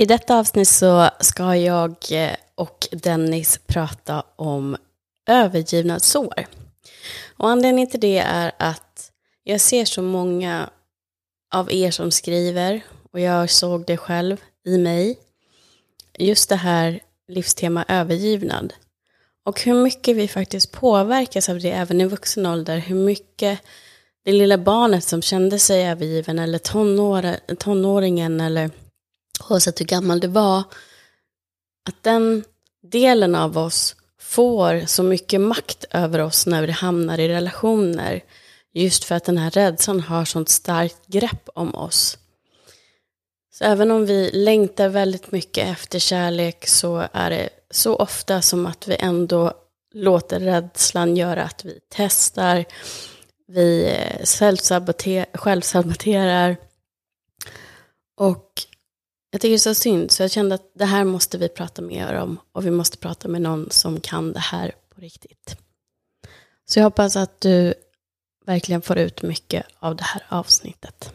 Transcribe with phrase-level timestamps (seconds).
[0.00, 4.76] I detta avsnitt så ska jag eh, och Dennis prata om
[5.28, 6.46] övergivna sår.
[7.36, 9.10] Och anledningen till det är att
[9.44, 10.70] jag ser så många
[11.54, 12.80] av er som skriver
[13.12, 14.36] och jag såg det själv
[14.66, 15.18] i mig.
[16.18, 18.74] Just det här livstema övergivnad.
[19.44, 22.78] Och hur mycket vi faktiskt påverkas av det även i vuxen ålder.
[22.78, 23.60] Hur mycket
[24.24, 28.70] det lilla barnet som kände sig övergiven eller tonår, tonåringen eller
[29.48, 30.58] oavsett hur gammal du var.
[31.88, 32.44] Att den
[32.82, 38.24] delen av oss får så mycket makt över oss när vi hamnar i relationer.
[38.72, 42.18] Just för att den här rädslan har sånt starkt grepp om oss.
[43.52, 48.66] Så även om vi längtar väldigt mycket efter kärlek så är det så ofta som
[48.66, 49.52] att vi ändå
[49.94, 52.64] låter rädslan göra att vi testar,
[53.46, 54.26] vi eh,
[55.34, 56.56] självsaboterar
[58.16, 58.52] och
[59.30, 61.82] jag tycker det är så synd, så jag kände att det här måste vi prata
[61.82, 65.56] mer om och vi måste prata med någon som kan det här på riktigt.
[66.64, 67.74] Så jag hoppas att du
[68.46, 71.12] verkligen får ut mycket av det här avsnittet.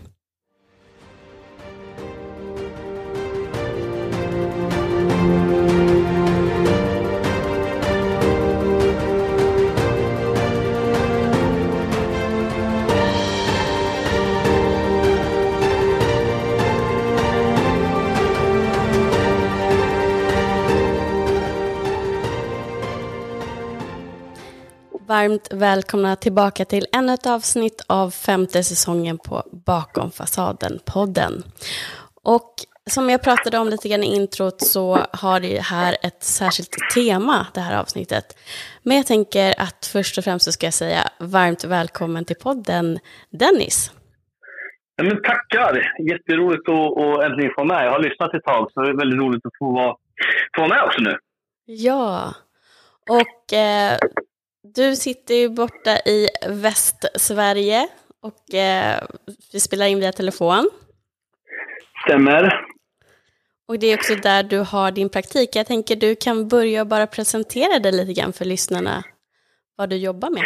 [25.07, 31.43] Varmt välkomna tillbaka till ännu ett avsnitt av femte säsongen på Bakom fasaden-podden.
[32.23, 32.53] Och
[32.89, 37.47] som jag pratade om lite grann i introt så har det här ett särskilt tema,
[37.53, 38.25] det här avsnittet.
[38.83, 42.99] Men jag tänker att först och främst så ska jag säga varmt välkommen till podden,
[43.29, 43.91] Dennis.
[44.95, 45.93] Ja, men tackar!
[46.09, 47.85] Jätteroligt att, att äntligen få med.
[47.85, 49.95] Jag har lyssnat ett tag, så det är väldigt roligt att få vara,
[50.55, 51.17] få vara med också nu.
[51.65, 52.33] Ja,
[53.09, 53.97] och eh,
[54.75, 57.87] du sitter ju borta i Västsverige
[58.21, 59.03] och eh,
[59.53, 60.69] vi spelar in via telefon.
[62.05, 62.65] Stämmer.
[63.67, 65.49] Och det är också där du har din praktik.
[65.55, 69.03] Jag tänker du kan börja bara presentera dig lite grann för lyssnarna,
[69.77, 70.43] vad du jobbar med.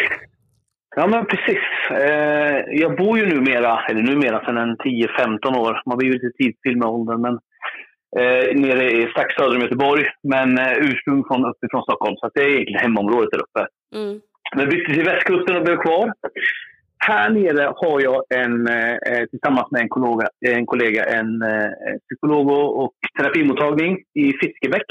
[0.95, 1.63] Ja, men precis.
[1.91, 6.31] Eh, jag bor ju numera, eller numera sedan en 10-15 år, man blir ju lite
[6.37, 7.33] tidsstill med åldern, men
[8.19, 12.49] eh, nere strax söder om Göteborg, men eh, ursprung från uppifrån Stockholm, så det är
[12.49, 13.67] egentligen hemområdet där uppe.
[13.95, 14.21] Mm.
[14.55, 16.13] Men bytte till västkusten och blev kvar.
[16.97, 21.69] Här nere har jag en, eh, eh tillsammans med en kollega en, kollega, en eh,
[22.05, 22.51] psykolog
[22.83, 24.85] och terapimottagning i Fiskebäck.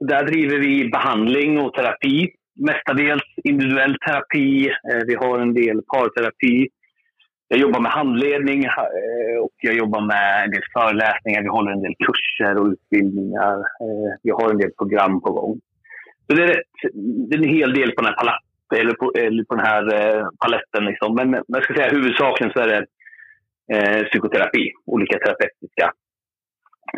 [0.00, 2.30] Där driver vi behandling och terapi.
[2.60, 4.68] Mestadels individuell terapi.
[4.68, 6.68] Eh, vi har en del parterapi.
[7.48, 11.42] Jag jobbar med handledning eh, och jag jobbar med en del föreläsningar.
[11.42, 13.56] Vi håller en del kurser och utbildningar.
[13.58, 15.60] Eh, vi har en del program på gång.
[16.26, 16.66] Så det är, rätt,
[17.28, 19.84] det är en hel del på den här paletten, eller på, eller på den här
[19.94, 20.84] eh, paletten.
[20.84, 21.14] Liksom.
[21.14, 22.86] Men jag ska säga huvudsakligen så är det
[23.74, 25.92] eh, psykoterapi, olika terapeutiska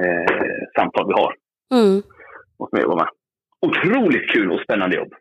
[0.01, 1.35] eh, samtal vi har.
[1.75, 2.03] Mm.
[2.59, 3.09] Och som jag med.
[3.67, 5.13] Otroligt kul och spännande jobb.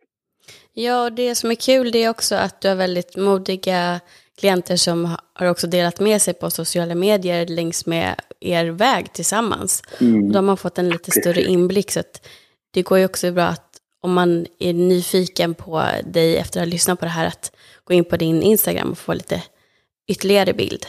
[0.74, 4.00] Ja, det som är kul det är också att du har väldigt modiga
[4.40, 9.84] klienter som har också delat med sig på sociala medier längs med er väg tillsammans.
[10.02, 10.32] Mm.
[10.32, 11.92] Då har man fått en lite större inblick.
[11.92, 12.28] Så att
[12.74, 13.67] det går ju också bra att
[14.02, 17.52] om man är nyfiken på dig efter att ha lyssnat på det här, att
[17.84, 19.44] gå in på din Instagram och få lite
[20.12, 20.86] ytterligare bild.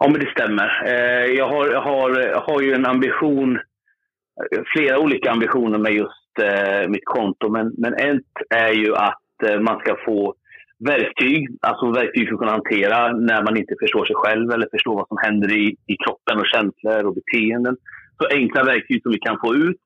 [0.00, 0.82] Ja, men det stämmer.
[0.86, 3.58] Eh, jag har, har, har ju en ambition,
[4.72, 9.60] flera olika ambitioner med just eh, mitt konto, men, men ett är ju att eh,
[9.60, 10.34] man ska få
[10.78, 14.94] verktyg, alltså verktyg för att kunna hantera när man inte förstår sig själv eller förstår
[14.94, 17.76] vad som händer i, i kroppen och känslor och beteenden.
[18.18, 19.76] Så enkla verktyg som vi kan få ut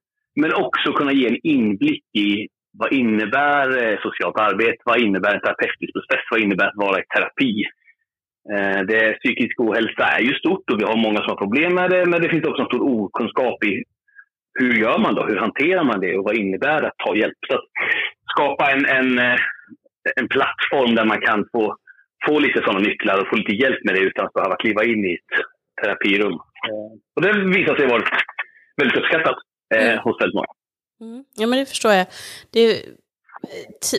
[0.41, 4.83] men också kunna ge en inblick i vad innebär eh, socialt arbete?
[4.85, 6.25] Vad innebär en terapeutisk process?
[6.31, 7.65] Vad innebär att vara i terapi?
[8.53, 11.91] Eh, det, psykisk ohälsa är ju stort och vi har många som har problem med
[11.91, 13.85] det, men det finns också en stor okunskap i
[14.61, 15.23] hur gör man då?
[15.27, 17.39] Hur hanterar man det och vad innebär det att ta hjälp?
[17.49, 17.65] Så att
[18.33, 19.39] skapa en, en, eh,
[20.17, 21.77] en plattform där man kan få,
[22.27, 25.05] få lite sådana nycklar och få lite hjälp med det utan att behöva kliva in
[25.05, 25.39] i ett
[25.83, 26.39] terapirum.
[27.17, 28.03] Och det visar sig vara
[28.77, 29.37] väldigt uppskattat
[29.75, 29.99] eh, mm.
[29.99, 30.47] hos väldigt många.
[31.01, 31.25] Mm.
[31.37, 32.07] Ja, men det förstår jag.
[32.51, 32.83] Det är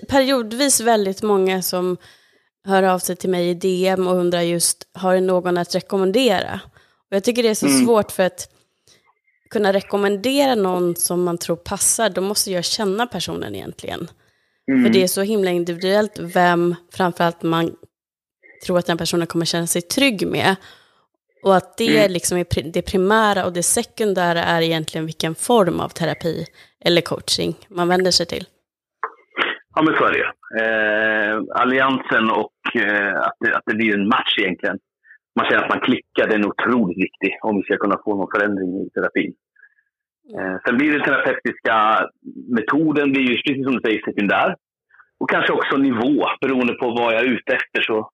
[0.08, 1.98] periodvis väldigt många som
[2.64, 6.60] hör av sig till mig i DM och undrar just, har du någon att rekommendera?
[7.10, 7.86] Och jag tycker det är så mm.
[7.86, 8.50] svårt för att
[9.50, 14.08] kunna rekommendera någon som man tror passar, då måste jag känna personen egentligen.
[14.72, 14.84] Mm.
[14.84, 17.76] För det är så himla individuellt vem framförallt man
[18.66, 20.56] tror att den personen kommer känna sig trygg med.
[21.44, 22.12] Och att det mm.
[22.12, 26.46] liksom är det primära och det sekundära är egentligen vilken form av terapi
[26.86, 28.46] eller coaching man vänder sig till.
[29.76, 30.26] Ja, men så är det
[30.60, 34.78] eh, Alliansen och eh, att, det, att det blir en match egentligen.
[35.36, 38.32] Man känner att man klickar, det är otroligt viktigt om vi ska kunna få någon
[38.36, 39.34] förändring i terapin.
[40.36, 41.76] Eh, sen blir den terapeutiska
[42.58, 44.56] metoden, blir ju, precis som du säger, sekundär.
[45.20, 47.82] Och kanske också nivå, beroende på vad jag är ute efter.
[47.82, 48.10] Så,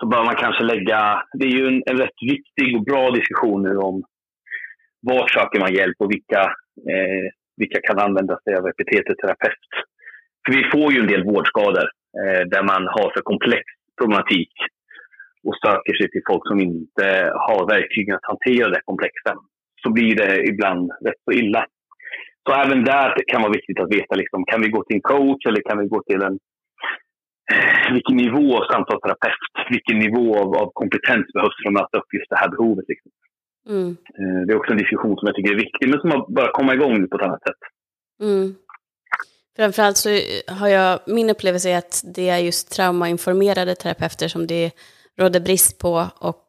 [0.00, 1.22] så bör man kanske lägga...
[1.32, 4.02] Det är ju en, en rätt viktig och bra diskussion nu om
[5.00, 6.42] var söker man hjälp och vilka,
[6.92, 9.72] eh, vilka kan använda sig av epitetet terapeut.
[10.44, 11.86] För vi får ju en del vårdskador
[12.20, 13.64] eh, där man har för komplex
[13.98, 14.52] problematik
[15.46, 17.06] och söker sig till folk som inte
[17.46, 19.32] har verktygen att hantera det komplexa.
[19.82, 21.66] Så blir det ibland rätt så illa.
[22.48, 25.08] Så även där kan det vara viktigt att veta, liksom, kan vi gå till en
[25.14, 26.38] coach eller kan vi gå till en
[27.92, 32.30] vilken nivå av samtalsterapeut, vilken nivå av, av, kompetens behövs för att möta upp just
[32.30, 32.84] det här behovet.
[32.88, 33.10] Liksom.
[33.68, 33.96] Mm.
[34.18, 36.52] Eh, det är också en diskussion som jag tycker är viktig, men som har börjat
[36.52, 37.62] komma igång på ett annat sätt.
[38.22, 38.54] Mm.
[39.56, 40.08] Framförallt så
[40.48, 44.70] har jag, min upplevelse är att det är just traumainformerade terapeuter som det
[45.18, 46.44] råder brist på och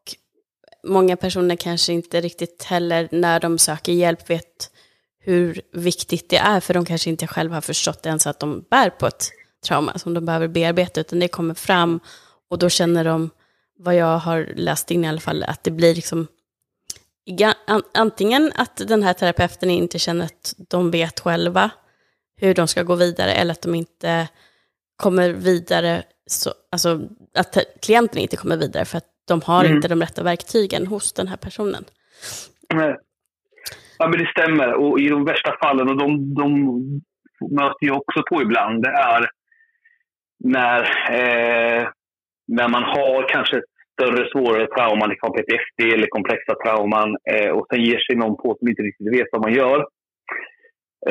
[0.88, 4.72] många personer kanske inte riktigt heller när de söker hjälp vet
[5.20, 8.90] hur viktigt det är, för de kanske inte själva har förstått ens att de bär
[8.90, 12.00] på ett trauma som de behöver bearbeta, utan det kommer fram
[12.50, 13.30] och då känner de,
[13.78, 16.28] vad jag har läst in i alla fall, att det blir liksom
[17.94, 21.72] antingen att den här terapeuten inte känner att de vet själva
[22.36, 24.28] hur de ska gå vidare eller att de inte
[24.96, 27.02] kommer vidare, så, alltså
[27.36, 29.76] att klienten inte kommer vidare för att de har mm.
[29.76, 31.86] inte de rätta verktygen hos den här personen.
[33.98, 34.74] Ja, men det stämmer.
[34.74, 36.66] Och i de värsta fallen, och de, de
[37.52, 39.30] möter jag också på ibland, det är
[40.44, 40.82] när,
[41.12, 41.88] eh,
[42.48, 43.62] när man har kanske
[43.94, 47.18] större, svårare trauman, liksom PTSD eller komplexa trauman
[47.54, 49.86] och eh, sen ger sig någon på som inte riktigt vet vad man gör.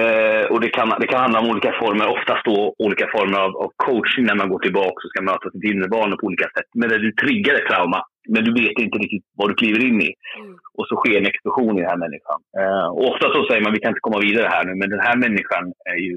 [0.02, 3.56] Eh, och det kan, det kan handla om olika former, oftast då olika former av,
[3.56, 6.68] av coaching när man går tillbaka och ska möta sitt inre barn på olika sätt.
[6.74, 10.00] Men där du triggar ett trauma, men du vet inte riktigt vad du kliver in
[10.08, 10.10] i.
[10.38, 10.54] Mm.
[10.76, 12.38] Och så sker en explosion i den här människan.
[12.60, 15.04] Eh, och ofta så säger man vi kan inte komma vidare här nu, men den
[15.06, 16.16] här människan är ju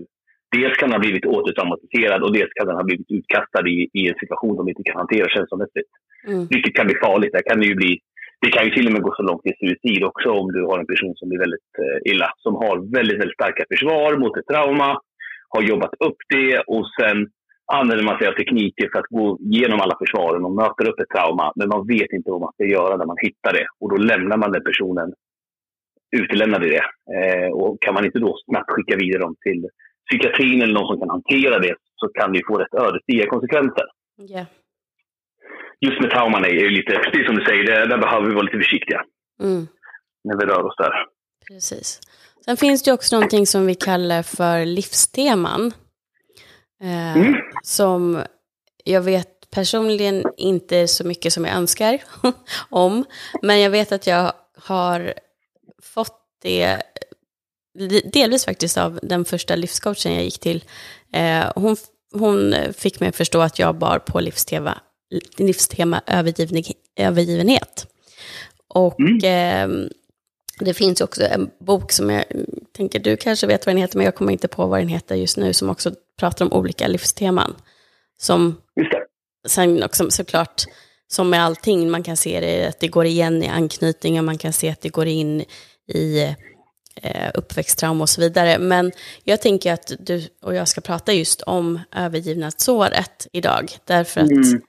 [0.56, 4.02] Dels kan den ha blivit återtraumatiserad och dels kan den ha blivit utkastad i, i
[4.10, 5.92] en situation de inte kan hantera känslomässigt.
[6.28, 6.48] Mm.
[6.54, 7.34] Vilket kan bli farligt.
[7.34, 8.00] Där kan det ju bli
[8.44, 10.80] det kan ju till och med gå så långt till suicid också om du har
[10.80, 12.30] en person som blir väldigt eh, illa.
[12.38, 14.90] Som har väldigt, väldigt starka försvar mot ett trauma,
[15.50, 17.18] har jobbat upp det och sen
[17.80, 21.14] använder man sig av tekniker för att gå igenom alla försvaren och möter upp ett
[21.16, 21.54] trauma.
[21.56, 23.68] Men man vet inte vad man ska göra när man hittar det.
[23.80, 25.14] Och då lämnar man den personen
[26.20, 26.86] utelämnad i det.
[27.18, 29.62] Eh, och kan man inte då snabbt skicka vidare dem till
[30.12, 33.86] psykiatrin eller någon som kan hantera det så kan det få rätt ödesdigra konsekvenser.
[34.30, 34.46] Yeah
[35.82, 38.44] just med trauman är ju lite, precis som du säger, där, där behöver vi vara
[38.44, 39.04] lite försiktiga.
[39.44, 39.68] Mm.
[40.24, 40.94] När vi rör oss där.
[41.48, 42.00] Precis.
[42.46, 45.72] Sen finns det också någonting som vi kallar för livsteman.
[46.82, 47.36] Eh, mm.
[47.64, 48.24] Som
[48.84, 52.02] jag vet personligen inte så mycket som jag önskar
[52.70, 53.06] om.
[53.42, 54.32] Men jag vet att jag
[54.68, 55.14] har
[55.94, 56.82] fått det,
[58.14, 60.64] delvis faktiskt av den första livscoachen jag gick till.
[61.14, 61.76] Eh, hon,
[62.14, 64.82] hon fick mig att förstå att jag bar på livstema,
[65.38, 66.02] livstema
[66.96, 67.88] övergivenhet.
[68.68, 69.18] Och mm.
[69.24, 69.90] eh,
[70.60, 72.24] det finns också en bok som jag
[72.76, 75.16] tänker, du kanske vet vad den heter, men jag kommer inte på vad den heter
[75.16, 77.56] just nu, som också pratar om olika livsteman.
[78.20, 78.58] Som
[79.48, 80.64] sen också såklart,
[81.08, 84.54] som med allting, man kan se det, att det går igen i anknytningar, man kan
[84.54, 85.46] se att det går in
[85.88, 86.36] i
[87.34, 88.60] uppväxttrauma och så vidare.
[88.60, 88.92] Men
[89.24, 94.62] jag tänker att du och jag ska prata just om övergivnadsåret idag, därför att mm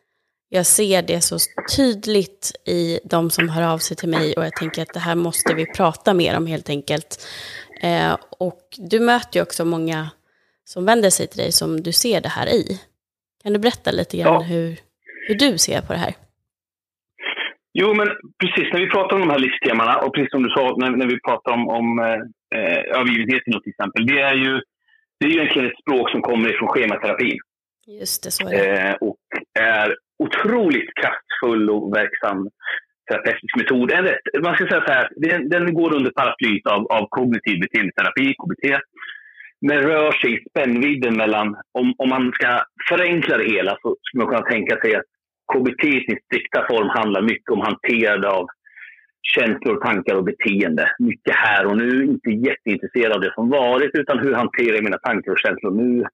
[0.54, 1.38] jag ser det så
[1.76, 5.14] tydligt i de som hör av sig till mig och jag tänker att det här
[5.14, 7.26] måste vi prata mer om helt enkelt.
[7.80, 10.10] Eh, och du möter ju också många
[10.64, 12.80] som vänder sig till dig som du ser det här i.
[13.42, 14.40] Kan du berätta lite grann ja.
[14.40, 14.80] hur,
[15.28, 16.14] hur du ser på det här?
[17.74, 18.08] Jo, men
[18.42, 18.72] precis.
[18.72, 21.20] När vi pratar om de här livstemana och precis som du sa när, när vi
[21.20, 24.06] pratar om, om eh, övergivenheten till exempel.
[24.06, 24.60] Det är ju
[25.18, 27.38] det är ju egentligen ett språk som kommer ifrån schematerapin.
[28.00, 28.88] Just det, så är det.
[28.88, 29.18] Eh, och
[29.60, 32.48] är otroligt kraftfull och verksam
[33.10, 33.92] terapeutisk metod.
[34.42, 38.64] Man ska säga så här, den, den går under paraplyet av, av kognitiv beteendeterapi, KBT.
[39.60, 44.24] Men rör sig i spännvidden mellan, om, om man ska förenkla det hela så skulle
[44.24, 45.11] man kunna tänka sig att
[45.52, 48.46] KBT i sin strikta form handlar mycket om hanterande av
[49.22, 50.90] känslor, tankar och beteende.
[50.98, 54.98] Mycket här och nu, inte jätteintresserad av det som varit utan hur hanterar jag mina
[54.98, 56.04] tankar och känslor nu?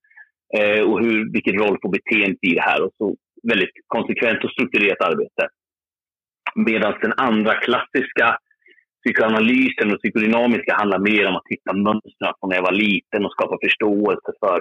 [0.58, 2.82] Eh, och hur, vilken roll får beteendet i det här?
[2.84, 5.48] Och så väldigt konsekvent och strukturerat arbete.
[6.54, 8.38] Medan den andra klassiska
[9.04, 13.32] psykoanalysen och psykodynamiska handlar mer om att hitta mönster från när jag var liten och
[13.32, 14.58] skapa förståelse för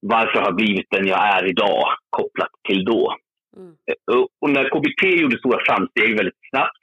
[0.00, 3.16] varför jag har blivit den jag är idag kopplat till då.
[3.56, 3.74] Mm.
[3.86, 6.82] Eh, och när KBT gjorde stora framsteg väldigt snabbt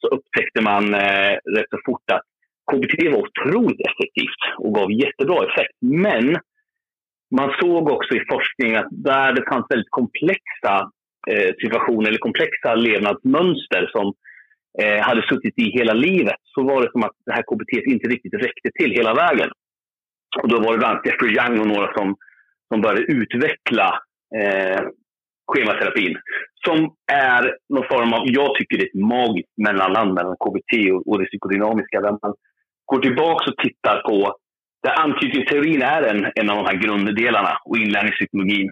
[0.00, 2.26] så upptäckte man eh, rätt så fort att
[2.70, 5.76] KBT var otroligt effektivt och gav jättebra effekt.
[5.80, 6.36] Men
[7.36, 10.90] man såg också i forskningen att där det fanns väldigt komplexa
[11.30, 14.14] eh, situationer eller komplexa levnadsmönster som
[14.82, 18.08] eh, hade suttit i hela livet så var det som att det här KBT inte
[18.08, 19.50] riktigt räckte till hela vägen.
[20.42, 22.16] Och då var det bland annat Jeffrey Young och några som,
[22.68, 24.00] som började utveckla
[24.36, 24.80] eh,
[25.52, 26.16] schematerapin.
[26.66, 31.08] Som är någon form av, jag tycker det är ett magiskt mellanland mellan KBT och,
[31.08, 32.00] och det psykodynamiska.
[32.00, 32.34] Där man
[32.86, 34.36] går tillbaka och tittar på
[34.84, 38.70] där anknytningsteorin är en, en av de här grunddelarna och inlärningspsykologin.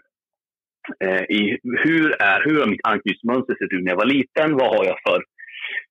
[1.05, 4.57] Eh, i hur, är, hur har mitt anknytningsmönster sett ut när jag var liten?
[4.57, 5.21] Vad har jag för,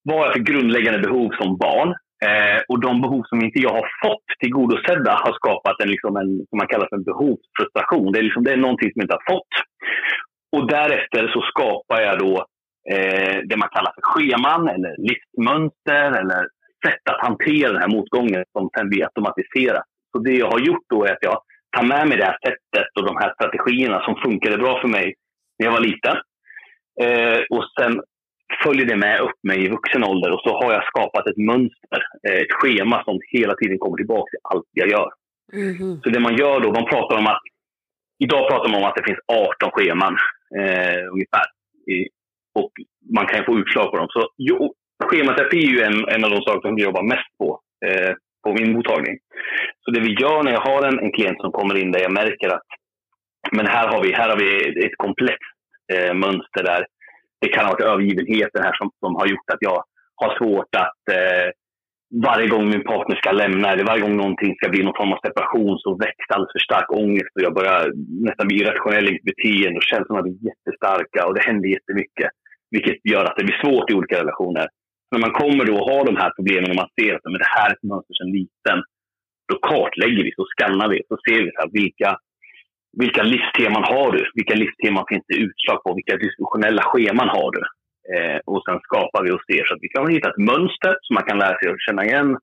[0.04, 1.90] vad har jag för grundläggande behov som barn?
[2.28, 6.32] Eh, och de behov som inte jag har fått tillgodosedda har skapat en, liksom en
[6.50, 8.12] som man kallar för en behovsfrustration.
[8.12, 9.54] Det är, liksom, det är någonting som jag inte har fått.
[10.52, 12.46] Och därefter så skapar jag då
[12.92, 16.48] eh, det man kallar för scheman eller livsmönster eller
[16.86, 19.84] sätt att hantera den här motgången som sen blir automatiserat.
[20.12, 21.42] Så det jag har gjort då är att jag
[21.78, 25.14] tar med mig det här sättet och de här strategierna som funkade bra för mig
[25.60, 26.18] när jag var liten.
[27.02, 28.02] Eh, och sen
[28.64, 32.02] följer det med upp mig i vuxen ålder och så har jag skapat ett mönster,
[32.28, 35.10] eh, ett schema som hela tiden kommer tillbaka till allt jag gör.
[35.54, 36.02] Mm.
[36.02, 37.42] Så det man gör då, man pratar om att,
[38.20, 40.18] idag pratar man om att det finns 18 scheman
[40.60, 41.46] eh, ungefär.
[41.88, 42.08] I,
[42.60, 42.72] och
[43.16, 44.08] man kan få utslag på dem.
[44.10, 47.60] Så jo, schematerapi är ju en, en av de saker som vi jobbar mest på,
[47.86, 49.18] eh, på min mottagning.
[49.82, 52.14] Så det vi gör när jag har en, en klient som kommer in där jag
[52.14, 52.68] märker att
[53.52, 55.58] men här har vi, här har vi ett komplext
[55.94, 56.86] eh, mönster där
[57.42, 59.84] det kan ha varit övergivenheten här som, som har gjort att jag
[60.16, 61.50] har svårt att eh,
[62.12, 65.20] varje gång min partner ska lämna eller varje gång någonting ska bli någon form av
[65.26, 67.92] separation så väcks alldeles för stark ångest och jag börjar
[68.28, 72.30] nästan bli irrationell i mitt beteende och känslorna blir jättestarka och det händer jättemycket.
[72.72, 74.68] Vilket gör att det blir svårt i olika relationer.
[75.12, 77.54] När man kommer då och har de här problemen och man ser att men det
[77.58, 78.78] här är ett mönster sedan liten.
[79.50, 82.10] Då kartlägger vi, så skannar vi, så ser vi så här, vilka,
[83.02, 84.22] vilka livsteman har du?
[84.40, 85.90] Vilka livsteman finns det utslag på?
[86.00, 87.62] Vilka dysfunktionella scheman har du?
[88.14, 91.14] Eh, och sen skapar vi oss det så att vi kan hitta ett mönster som
[91.14, 92.38] man kan lära sig att känna igen.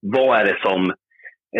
[0.00, 0.80] Vad är det som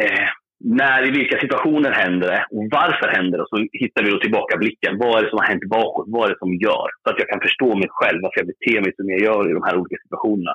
[0.01, 0.27] eh,
[0.65, 3.45] när, i vilka situationer händer det och varför händer det?
[3.45, 4.99] Och så hittar vi då tillbaka blicken.
[4.99, 6.07] Vad är det som har hänt bakåt?
[6.09, 6.89] Vad är det som gör?
[7.03, 9.57] Så att jag kan förstå mig själv, varför jag beter mig som jag gör i
[9.59, 10.55] de här olika situationerna.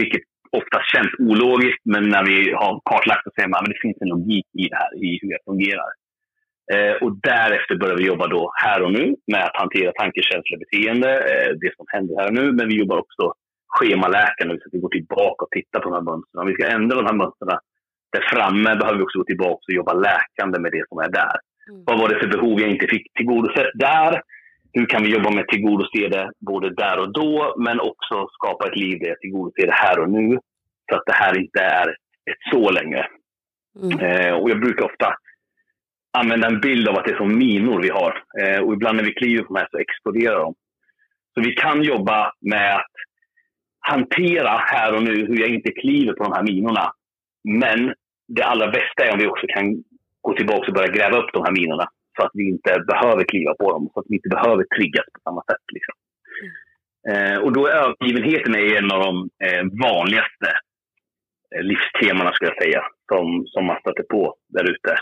[0.00, 0.24] Vilket
[0.60, 4.12] ofta känns ologiskt, men när vi har kartlagt så säger man att det finns en
[4.14, 5.90] logik i det här, i hur jag fungerar.
[6.74, 10.56] Eh, och därefter börjar vi jobba då här och nu med att hantera tanke, känsla,
[10.58, 12.52] beteende, eh, det som händer här och nu.
[12.52, 13.32] Men vi jobbar också
[13.68, 16.40] schemaläkande, så att vi går tillbaka och tittar på de här mönstren.
[16.42, 17.58] Om vi ska ändra de här mönstren
[18.12, 21.36] där framme behöver vi också gå tillbaka och jobba läkande med det som är där.
[21.70, 21.82] Mm.
[21.86, 24.22] Vad var det för behov jag inte fick tillgodosett där?
[24.72, 28.66] Hur kan vi jobba med att tillgodose det både där och då, men också skapa
[28.66, 30.38] ett liv där jag tillgodoser det här och nu.
[30.90, 31.88] Så att det här inte är
[32.30, 33.06] ett så längre.
[33.82, 33.98] Mm.
[34.00, 35.14] Eh, och jag brukar ofta
[36.20, 38.22] använda en bild av att det är som minor vi har.
[38.40, 40.54] Eh, och ibland när vi kliver på de här så exploderar de.
[41.34, 42.92] Så vi kan jobba med att
[43.80, 46.92] hantera här och nu hur jag inte kliver på de här minorna.
[47.44, 47.94] Men
[48.28, 49.84] det allra bästa är om vi också kan
[50.20, 51.88] gå tillbaka och börja gräva upp de här minorna.
[52.16, 55.20] Så att vi inte behöver kliva på dem, så att vi inte behöver triggas på
[55.24, 55.64] samma sätt.
[55.72, 55.94] Liksom.
[56.42, 56.52] Mm.
[57.08, 60.48] Eh, och då är övergivenheten en av de eh, vanligaste
[61.54, 62.82] eh, livstemana, skulle jag säga,
[63.12, 64.96] som, som man stöter på där ute.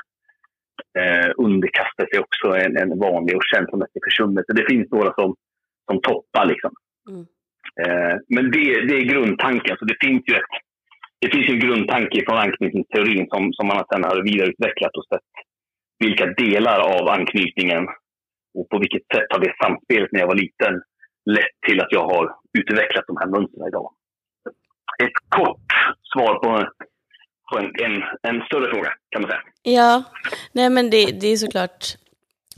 [0.98, 4.52] Eh, underkastelse är också en, en vanlig och känslomässig försummelse.
[4.52, 5.34] Det finns några som,
[5.90, 6.46] som toppar.
[6.46, 6.72] Liksom.
[7.10, 7.26] Mm.
[7.82, 9.76] Eh, men det, det är grundtanken.
[9.78, 10.54] Så det finns ju ett
[11.20, 15.30] det finns en grundtanke från anknytningsteorin som, som man sedan har vidareutvecklat och sett
[15.98, 17.84] vilka delar av anknytningen
[18.58, 20.74] och på vilket sätt har det samspelet när jag var liten
[21.36, 23.90] lett till att jag har utvecklat de här mönstren idag.
[25.04, 25.68] Ett kort
[26.12, 26.50] svar på,
[27.52, 29.42] på en, en, en, större fråga kan man säga.
[29.62, 30.02] Ja,
[30.52, 31.96] nej men det, det är såklart,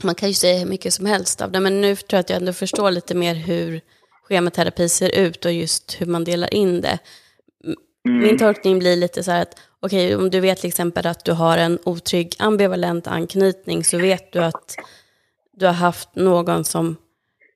[0.03, 2.29] man kan ju säga hur mycket som helst av det, men nu tror jag att
[2.29, 3.81] jag ändå förstår lite mer hur
[4.23, 6.99] schematerapi ser ut och just hur man delar in det.
[8.05, 8.19] Mm.
[8.19, 11.25] Min tolkning blir lite så här att, okej, okay, om du vet till exempel att
[11.25, 14.75] du har en otrygg ambivalent anknytning så vet du att
[15.53, 16.95] du har haft någon som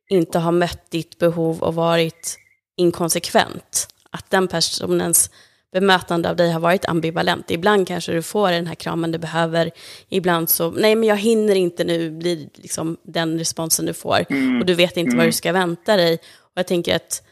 [0.09, 2.38] inte har mött ditt behov och varit
[2.75, 3.88] inkonsekvent.
[4.09, 5.31] Att den personens
[5.73, 7.51] bemötande av dig har varit ambivalent.
[7.51, 9.71] Ibland kanske du får den här kramen du behöver,
[10.09, 14.25] ibland så, nej men jag hinner inte nu, blir liksom den responsen du får.
[14.29, 14.59] Mm.
[14.59, 15.17] Och du vet inte mm.
[15.17, 16.13] vad du ska vänta dig.
[16.37, 17.23] Och jag tänker att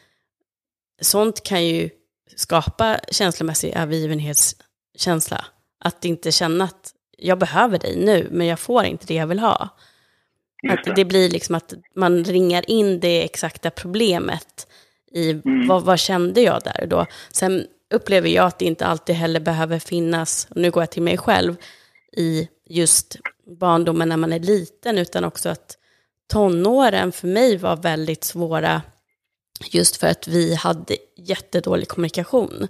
[1.01, 1.89] sånt kan ju
[2.35, 5.45] skapa känslomässig övergivenhetskänsla.
[5.79, 9.39] Att inte känna att jag behöver dig nu, men jag får inte det jag vill
[9.39, 9.69] ha.
[10.69, 14.67] Att det blir liksom att man ringar in det exakta problemet
[15.11, 15.67] i mm.
[15.67, 17.05] vad, vad, kände jag där då.
[17.31, 21.17] Sen upplever jag att det inte alltid heller behöver finnas, nu går jag till mig
[21.17, 21.55] själv,
[22.17, 23.17] i just
[23.59, 25.77] barndomen när man är liten, utan också att
[26.31, 28.81] tonåren för mig var väldigt svåra
[29.71, 32.67] just för att vi hade jättedålig kommunikation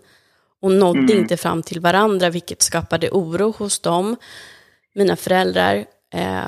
[0.62, 1.18] och nådde mm.
[1.18, 4.16] inte fram till varandra, vilket skapade oro hos dem,
[4.96, 5.86] mina föräldrar.
[6.14, 6.48] Eh,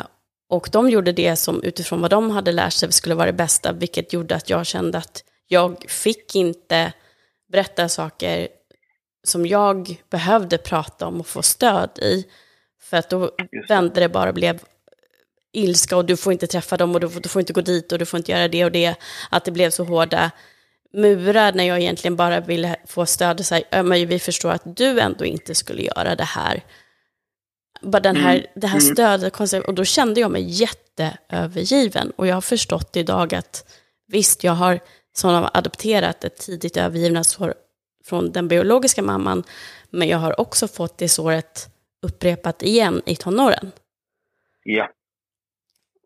[0.49, 3.71] och de gjorde det som utifrån vad de hade lärt sig skulle vara det bästa,
[3.71, 6.93] vilket gjorde att jag kände att jag fick inte
[7.51, 8.47] berätta saker
[9.23, 12.25] som jag behövde prata om och få stöd i.
[12.81, 13.31] För att då
[13.67, 14.59] vände det bara och blev
[15.53, 17.91] ilska och du får inte träffa dem och du får, du får inte gå dit
[17.91, 18.95] och du får inte göra det och det.
[19.29, 20.31] Att det blev så hårda
[20.93, 24.99] murar när jag egentligen bara ville få stöd och säga, men vi förstår att du
[24.99, 26.63] ändå inte skulle göra det här.
[27.81, 28.47] Bara den här, mm.
[28.55, 28.93] det här mm.
[28.93, 32.11] stödet, och då kände jag mig jätteövergiven.
[32.15, 33.71] Och jag har förstått idag att
[34.07, 34.79] visst, jag har
[35.13, 37.53] som adopterat ett tidigt övergivnadsår
[38.05, 39.43] från den biologiska mamman,
[39.89, 41.67] men jag har också fått det såret
[42.08, 43.72] upprepat igen i tonåren.
[44.63, 44.89] Ja.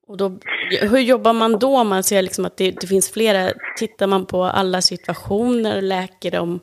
[0.08, 0.40] Och då,
[0.82, 4.44] hur jobbar man då man ser liksom att det, det, finns flera, tittar man på
[4.44, 6.60] alla situationer läker dem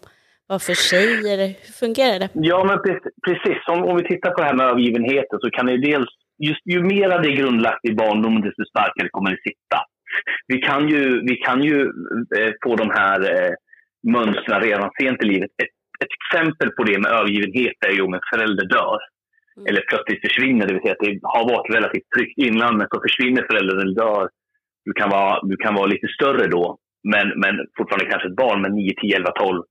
[0.46, 2.28] var för sig, eller hur fungerar det?
[2.34, 2.78] Ja, men
[3.26, 3.58] precis.
[3.68, 6.82] Om, om vi tittar på det här med övergivenheten så kan det dels, just ju
[6.82, 9.78] mer det är grundlagt i barndomen, desto starkare kommer det sitta.
[10.46, 11.78] Vi kan ju, vi kan ju
[12.38, 13.52] eh, få de här eh,
[14.02, 15.50] mönstren redan sent i livet.
[15.62, 18.98] Ett, ett exempel på det med övergivenhet är ju om en förälder dör.
[19.56, 19.66] Mm.
[19.68, 23.00] Eller plötsligt försvinner, det vill säga att det har varit relativt tryggt innan, men så
[23.06, 24.28] försvinner föräldern eller dör.
[24.84, 26.78] Du kan vara, du kan vara lite större då,
[27.12, 29.62] men, men fortfarande kanske ett barn, men 9, 10, 11, 12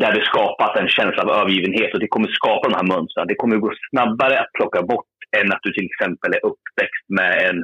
[0.00, 3.26] där det skapas en känsla av övergivenhet och det kommer skapa de här mönstren.
[3.26, 7.32] Det kommer gå snabbare att plocka bort än att du till exempel är uppväxt med
[7.48, 7.58] en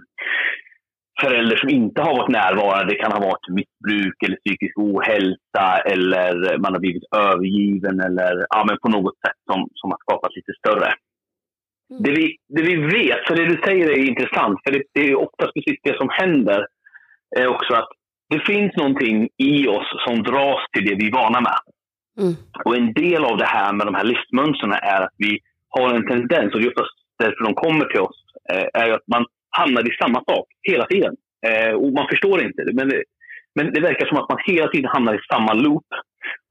[1.21, 2.93] förälder som inte har varit närvarande.
[2.93, 8.65] Det kan ha varit missbruk eller psykisk ohälsa eller man har blivit övergiven eller ja,
[8.69, 10.93] men på något sätt som, som har skapat lite större.
[11.91, 12.03] Mm.
[12.03, 15.15] Det, vi, det vi vet, för det du säger är intressant, för det, det är
[15.15, 16.67] ofta precis det som händer,
[17.37, 17.89] är också att
[18.29, 21.61] det finns någonting i oss som dras till det vi är vana med.
[22.21, 22.35] Mm.
[22.65, 26.07] Och en del av det här med de här livsmönstren är att vi har en
[26.07, 28.19] tendens, och det är oftast därför de kommer till oss,
[28.53, 29.27] eh, är att man
[29.59, 31.15] hamnar i samma sak hela tiden.
[31.47, 33.03] Eh, och man förstår inte men det,
[33.55, 35.87] men det verkar som att man hela tiden hamnar i samma loop.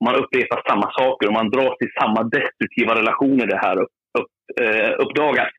[0.05, 4.31] Man upprepar samma saker och man dras till samma destruktiva relationer det här upp, upp,
[4.61, 5.49] eh, uppdagas.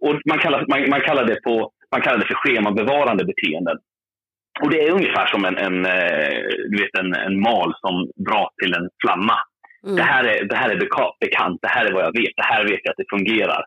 [0.00, 3.78] Och man, kallar, man, man, kallar det på, man kallar det för schemabevarande beteenden.
[4.62, 6.38] Och det är ungefär som en, en, eh,
[6.70, 9.38] du vet, en, en mal som dras till en flamma.
[9.84, 9.96] Mm.
[9.96, 10.76] Det, här är, det här är
[11.20, 13.64] bekant, det här är vad jag vet, det här vet jag att det fungerar.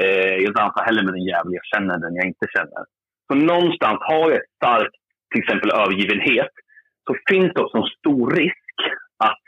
[0.00, 2.82] Eh, jag dansar hellre med den jävel jag känner än den jag inte känner.
[3.26, 4.94] Så någonstans har jag ett starkt,
[5.30, 6.52] till exempel övergivenhet,
[7.06, 8.74] så finns det också en stor risk
[9.24, 9.42] att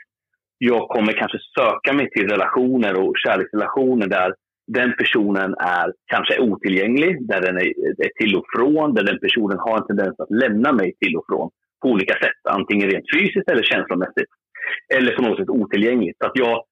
[0.57, 4.33] jag kommer kanske söka mig till relationer och kärleksrelationer där
[4.67, 7.67] den personen är kanske otillgänglig, där den är,
[8.05, 11.25] är till och från, där den personen har en tendens att lämna mig till och
[11.29, 11.49] från
[11.81, 14.31] på olika sätt, antingen rent fysiskt eller känslomässigt.
[14.93, 16.17] Eller på något sätt otillgängligt.
[16.17, 16.63] Så att jag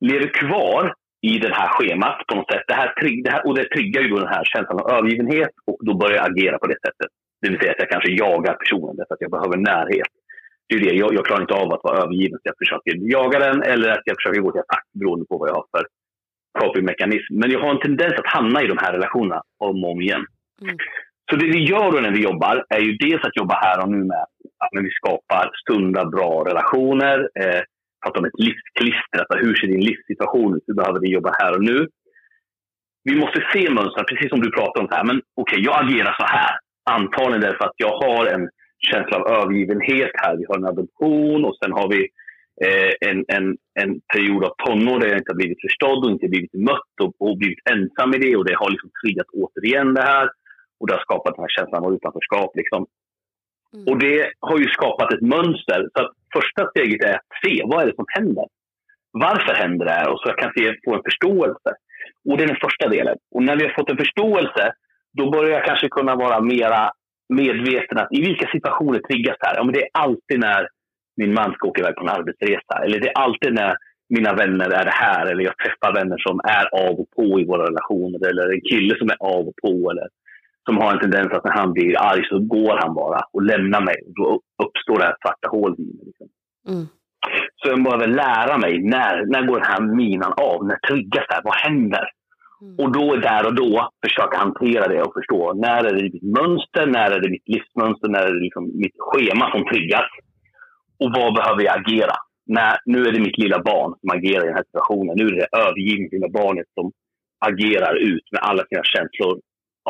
[0.00, 0.94] lever kvar
[1.30, 2.64] i det här schemat på något sätt.
[2.68, 2.88] Det här,
[3.24, 6.16] det här, och det triggar ju då den här känslan av övergivenhet och då börjar
[6.16, 7.10] jag agera på det sättet.
[7.40, 10.12] Det vill säga att jag kanske jagar personen därför att jag behöver närhet.
[10.68, 10.94] Det är det.
[11.02, 14.04] Jag, jag klarar inte av att vara övergiven så jag försöker jaga den eller att
[14.04, 15.84] jag försöker gå till attack beroende på vad jag har för
[16.60, 17.32] coping-mekanism.
[17.40, 20.24] Men jag har en tendens att hamna i de här relationerna om och om igen.
[20.62, 20.76] Mm.
[21.30, 23.90] Så det vi gör då när vi jobbar är ju dels att jobba här och
[23.90, 24.22] nu med
[24.64, 27.18] att vi skapar sunda, bra relationer.
[27.40, 27.62] Eh,
[28.06, 29.18] prata om ett livsklister.
[29.18, 30.64] Alltså hur ser din livssituation ut?
[30.66, 31.88] Hur behöver vi jobba här och nu?
[33.04, 34.88] Vi måste se mönstren, precis som du pratar om.
[34.88, 36.54] Så här, men okej, okay, jag agerar så här.
[36.90, 38.48] Antagligen därför att jag har en
[38.90, 40.36] känsla av övergivenhet här.
[40.36, 42.00] Vi har en adoption och sen har vi
[42.66, 43.46] eh, en, en,
[43.82, 47.12] en period av tonår där jag inte har blivit förstådd och inte blivit mött och,
[47.24, 48.36] och blivit ensam i det.
[48.36, 50.26] Och det har liksom triggat återigen det här.
[50.78, 52.50] Och det har skapat den här känslan av utanförskap.
[52.60, 52.86] Liksom.
[53.74, 53.84] Mm.
[53.88, 55.80] Och det har ju skapat ett mönster.
[55.92, 58.46] Så att första steget är att se vad är det som händer.
[59.12, 60.08] Varför händer det här?
[60.10, 61.70] Och så jag kan se, få en förståelse.
[62.28, 63.16] Och det är den första delen.
[63.34, 64.64] Och när vi har fått en förståelse,
[65.18, 66.92] då börjar jag kanske kunna vara mera
[67.28, 69.56] medveten att i vilka situationer triggas det här?
[69.56, 70.68] Ja, men det är alltid när
[71.16, 72.74] min man ska åka iväg på en arbetsresa.
[72.84, 73.76] Eller det är alltid när
[74.08, 75.26] mina vänner är här.
[75.26, 78.28] Eller jag träffar vänner som är av och på i våra relationer.
[78.28, 79.90] Eller en kille som är av och på.
[79.90, 80.08] Eller
[80.66, 83.80] som har en tendens att när han blir arg så går han bara och lämnar
[83.80, 83.96] mig.
[84.18, 86.04] Då uppstår det här svarta hålet i mig.
[86.06, 86.28] Liksom.
[86.68, 86.86] Mm.
[87.56, 90.66] Så jag behöver lära mig, när, när går den här minan av?
[90.66, 91.42] När triggas det här?
[91.44, 92.06] Vad händer?
[92.62, 92.76] Mm.
[92.80, 96.86] Och då där och då försöka hantera det och förstå när är det mitt mönster,
[96.86, 100.10] när är det mitt livsmönster, när är det liksom mitt schema som triggas?
[101.02, 102.16] Och vad behöver jag agera?
[102.46, 105.14] När, nu är det mitt lilla barn som agerar i den här situationen.
[105.16, 106.86] Nu är det det övergivna lilla barnet som
[107.50, 109.40] agerar ut med alla sina känslor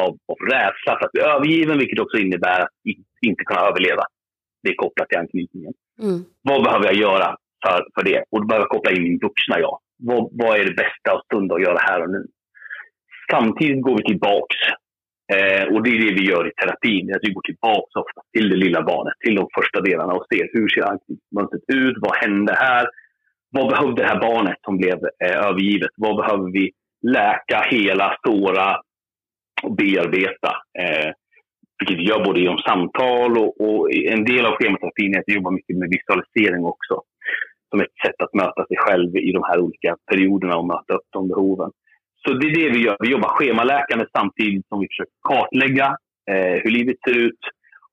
[0.03, 2.75] av, av rädsla för att bli övergiven, vilket också innebär att
[3.27, 4.05] inte kunna överleva.
[4.63, 5.73] Det är kopplat till anknytningen.
[6.03, 6.19] Mm.
[6.43, 8.25] Vad behöver jag göra för, för det?
[8.31, 9.79] Och då behöver jag koppla in min vuxna jag.
[9.99, 12.27] Vad, vad är det bästa och stund att göra här och nu?
[13.31, 14.57] Samtidigt går vi tillbaks.
[15.35, 17.15] Eh, och det är det vi gör i terapin.
[17.15, 20.51] Att vi går tillbaks ofta till det lilla barnet, till de första delarna och ser
[20.53, 21.97] hur ser anknytningsmönstret ut?
[22.01, 22.87] Vad hände här?
[23.51, 25.91] Vad behövde det här barnet som blev eh, övergivet?
[25.97, 28.81] Vad behöver vi läka, hela, såra
[29.63, 30.53] och bearbeta?
[30.79, 31.11] Eh,
[31.79, 35.51] vilket vi gör både genom samtal och, och en del av schematerapin är att jobba
[35.51, 37.03] mycket med visualisering också.
[37.71, 41.09] Som ett sätt att möta sig själv i de här olika perioderna och möta upp
[41.11, 41.71] de behoven.
[42.23, 42.97] Så det är det vi gör.
[43.01, 45.97] Vi jobbar schemaläkande samtidigt som vi försöker kartlägga
[46.31, 47.43] eh, hur livet ser ut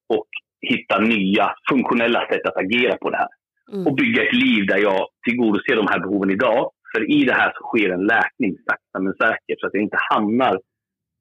[0.09, 0.27] och
[0.61, 3.33] hitta nya funktionella sätt att agera på det här.
[3.73, 3.87] Mm.
[3.87, 6.71] Och bygga ett liv där jag tillgodoser de här behoven idag.
[6.91, 9.97] För i det här så sker en läkning sakta men säkert så att jag inte
[10.11, 10.59] hamnar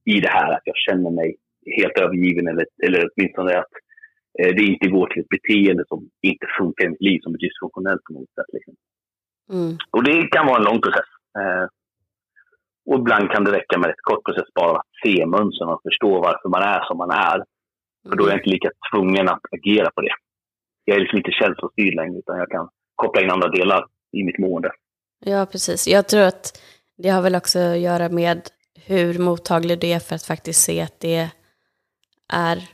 [0.05, 1.37] i det här att jag känner mig
[1.77, 3.73] helt övergiven eller, eller åtminstone att
[4.38, 7.38] eh, det inte går till ett beteende som inte funkar i mitt liv, som är
[7.38, 8.51] dysfunktionellt på något sätt.
[8.53, 8.75] Liksom.
[9.53, 9.77] Mm.
[9.91, 11.11] Och det kan vara en lång process.
[11.38, 11.67] Eh,
[12.87, 16.21] och ibland kan det räcka med ett kort process bara att se mönstren och förstå
[16.21, 17.45] varför man är som man är.
[18.09, 20.15] För då är jag inte lika tvungen att agera på det.
[20.85, 24.38] Jag är liksom inte känslostyrd längre, utan jag kan koppla in andra delar i mitt
[24.38, 24.71] mående.
[25.25, 25.88] Ja, precis.
[25.88, 26.62] Jag tror att
[26.97, 28.41] det har väl också att göra med
[28.85, 31.31] hur mottaglig du är för att faktiskt se att det
[32.33, 32.68] är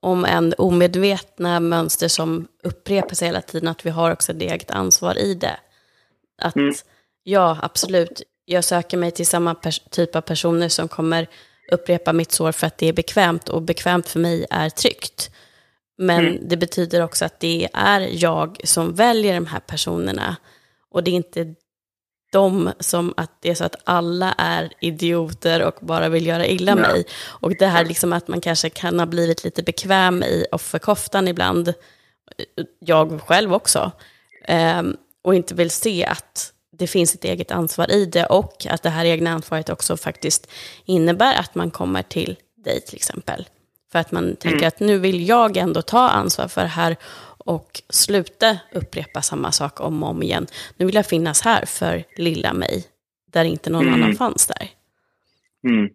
[0.00, 4.70] om en omedvetna mönster som upprepar sig hela tiden, att vi har också ett eget
[4.70, 5.56] ansvar i det.
[6.42, 6.74] Att mm.
[7.22, 9.54] ja, absolut, jag söker mig till samma
[9.90, 11.26] typ av personer som kommer
[11.72, 15.30] upprepa mitt sår för att det är bekvämt och bekvämt för mig är tryggt.
[15.98, 16.48] Men mm.
[16.48, 20.36] det betyder också att det är jag som väljer de här personerna
[20.90, 21.54] och det är inte
[22.34, 26.74] de som att det är så att alla är idioter och bara vill göra illa
[26.74, 26.82] Nej.
[26.82, 27.06] mig.
[27.26, 31.74] Och det här liksom att man kanske kan ha blivit lite bekväm i offerkoftan ibland,
[32.78, 33.92] jag själv också,
[34.78, 38.82] um, och inte vill se att det finns ett eget ansvar i det och att
[38.82, 40.50] det här egna ansvaret också faktiskt
[40.84, 43.48] innebär att man kommer till dig till exempel.
[43.92, 44.68] För att man tänker mm.
[44.68, 46.96] att nu vill jag ändå ta ansvar för det här
[47.44, 50.46] och sluta upprepa samma sak om och om igen.
[50.76, 52.84] Nu vill jag finnas här för lilla mig,
[53.32, 53.94] där inte någon mm.
[53.94, 54.68] annan fanns där.
[55.70, 55.90] Mm.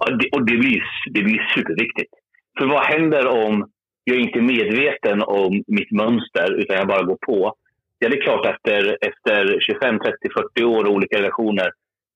[0.00, 2.12] Och, det, och det, blir, det blir superviktigt.
[2.58, 3.70] För vad händer om
[4.04, 7.54] jag inte är medveten om mitt mönster, utan jag bara går på?
[7.98, 11.70] Ja, det är klart efter, efter 25, 30, 40 år och olika relationer,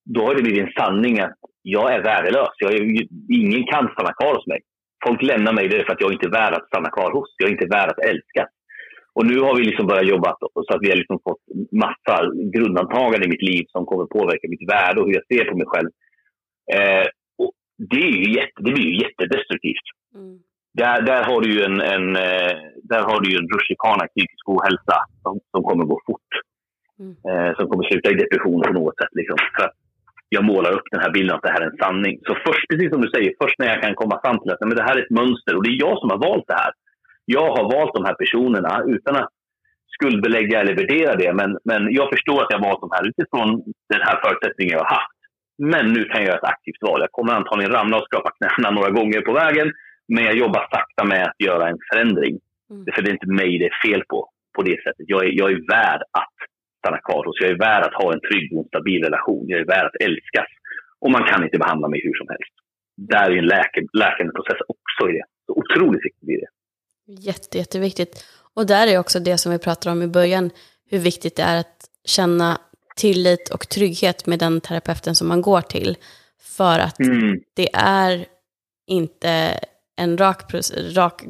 [0.05, 2.49] då har det blivit en sanning att jag är värdelös.
[2.57, 2.81] Jag är,
[3.29, 4.59] ingen kan stanna kvar hos mig.
[5.05, 7.35] Folk lämnar mig för att jag inte är värd att stanna kvar hos.
[7.37, 8.47] Jag är inte värd att älska.
[9.13, 11.43] Och nu har vi liksom börjat jobba så att vi har liksom fått
[11.85, 12.15] massa
[12.53, 15.67] grundantaganden i mitt liv som kommer påverka mitt värde och hur jag ser på mig
[15.67, 15.89] själv.
[16.75, 17.07] Eh,
[17.41, 17.51] och
[17.91, 19.87] det, är ju jätte, det blir ju jättedestruktivt.
[20.15, 20.39] Mm.
[20.73, 22.53] Där, där har du ju en, en, eh,
[22.91, 26.31] där har du ju en rutschkana psykisk ohälsa som, som kommer gå fort.
[26.99, 27.13] Mm.
[27.29, 29.13] Eh, som kommer sluta i depression på något sätt.
[29.19, 29.37] Liksom.
[29.55, 29.75] För att
[30.35, 32.15] jag målar upp den här bilden att det här är en sanning.
[32.27, 34.69] Så först, precis som du säger, först när jag kan komma fram till att nej,
[34.69, 36.73] men det här är ett mönster och det är jag som har valt det här.
[37.25, 39.31] Jag har valt de här personerna utan att
[39.95, 41.33] skuldbelägga eller värdera det.
[41.39, 43.47] Men, men jag förstår att jag valt de här utifrån
[43.93, 45.19] den här förutsättningen jag har haft.
[45.71, 47.01] Men nu kan jag göra ett aktivt val.
[47.05, 49.67] Jag kommer antagligen ramla och skrapa knäna några gånger på vägen.
[50.13, 52.33] Men jag jobbar sakta med att göra en förändring.
[52.71, 52.85] Mm.
[52.93, 54.19] För det är inte mig det är fel på,
[54.55, 55.05] på det sättet.
[55.13, 56.37] Jag är, jag är värd att
[56.81, 57.41] stanna kvar hos.
[57.41, 59.43] Jag är värd att ha en trygg och stabil relation.
[59.51, 60.49] Jag är värd att älskas.
[61.03, 62.53] Och man kan inte behandla mig hur som helst.
[63.13, 65.25] Där är en läke, läkande process också i det.
[65.45, 66.51] Så otroligt viktigt i det.
[67.29, 68.13] Jätte, jätteviktigt.
[68.55, 70.49] Och där är också det som vi pratade om i början,
[70.89, 72.57] hur viktigt det är att känna
[72.95, 75.97] tillit och trygghet med den terapeuten som man går till.
[76.57, 77.39] För att mm.
[77.55, 78.25] det är
[78.87, 79.59] inte
[79.97, 80.53] en rak,
[80.95, 81.23] rak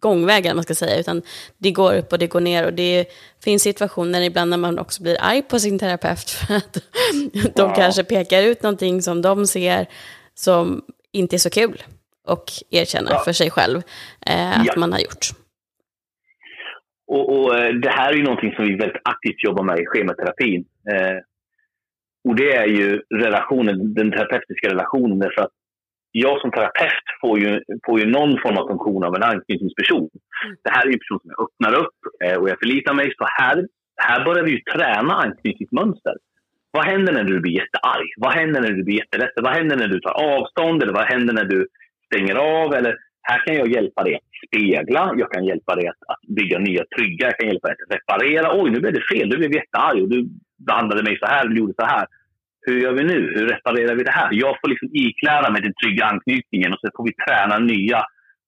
[0.00, 1.22] gångväg, man ska säga, utan
[1.58, 2.66] det går upp och det går ner.
[2.66, 3.06] Och det
[3.44, 6.74] finns situationer ibland när man också blir arg på sin terapeut för att
[7.54, 7.74] de ja.
[7.74, 9.86] kanske pekar ut någonting som de ser
[10.34, 10.82] som
[11.12, 11.82] inte är så kul
[12.26, 13.18] och erkänner ja.
[13.18, 13.82] för sig själv
[14.26, 14.72] eh, att ja.
[14.76, 15.26] man har gjort.
[17.06, 19.86] Och, och, eh, Det här är ju någonting som vi väldigt aktivt jobbar med i
[19.86, 20.64] schematerapin.
[20.92, 21.18] Eh,
[22.28, 25.18] och det är ju relationen, den terapeutiska relationen.
[25.18, 25.52] Därför att
[26.12, 30.08] jag som terapeut får ju, får ju någon form av funktion av en anknytningsperson.
[30.44, 30.56] Mm.
[30.64, 33.14] Det här är en person som jag öppnar upp eh, och jag förlitar mig.
[33.18, 36.14] Så här, här börjar vi ju träna anknytningsmönster.
[36.72, 38.08] Vad händer när du blir jättearg?
[38.16, 39.44] Vad händer när du blir jätteledsen?
[39.44, 40.82] Vad händer när du tar avstånd?
[40.82, 41.66] Eller vad händer när du
[42.06, 42.74] stänger av?
[42.74, 45.14] Eller här kan jag hjälpa dig att spegla.
[45.16, 47.26] Jag kan hjälpa dig att, att bygga nya trygga.
[47.26, 48.62] Jag kan hjälpa dig att reparera.
[48.62, 49.30] Oj, nu blev det fel.
[49.30, 50.28] Du blev jättearg och du
[50.66, 51.48] behandlade mig så här.
[51.48, 52.06] Du gjorde så här.
[52.62, 53.32] Hur gör vi nu?
[53.34, 54.28] Hur reparerar vi det här?
[54.32, 58.04] Jag får liksom iklära mig den trygga anknytningen och så får vi träna nya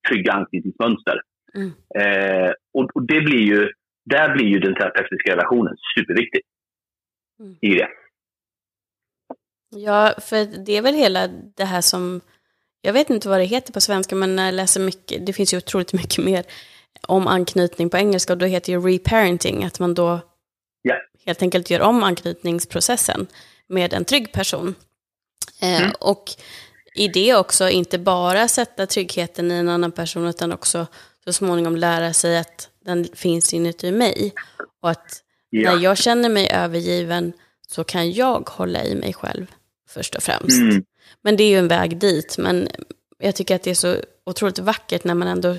[0.09, 1.21] trygga anknytningsmönster.
[1.55, 1.71] Mm.
[1.99, 3.69] Eh, och, och, det blir ju,
[4.05, 6.41] där blir ju den terapeutiska relationen superviktig
[7.41, 7.57] mm.
[7.61, 7.89] i det.
[9.75, 12.21] Ja, för det är väl hela det här som,
[12.83, 15.55] jag vet inte vad det heter på svenska, men när jag läser mycket, det finns
[15.55, 16.45] ju otroligt mycket mer
[17.09, 20.21] om anknytning på engelska och då heter det reparenting, att man då
[20.89, 21.01] yeah.
[21.27, 23.27] helt enkelt gör om anknytningsprocessen
[23.69, 24.75] med en trygg person.
[25.61, 25.93] Eh, mm.
[26.01, 26.31] Och
[26.95, 30.87] i det också inte bara sätta tryggheten i en annan person utan också
[31.25, 34.33] så småningom lära sig att den finns inuti mig.
[34.83, 35.75] Och att ja.
[35.75, 37.33] när jag känner mig övergiven
[37.69, 39.47] så kan jag hålla i mig själv
[39.89, 40.61] först och främst.
[40.61, 40.85] Mm.
[41.23, 42.39] Men det är ju en väg dit.
[42.39, 42.69] Men
[43.19, 43.97] jag tycker att det är så
[44.27, 45.57] otroligt vackert när man ändå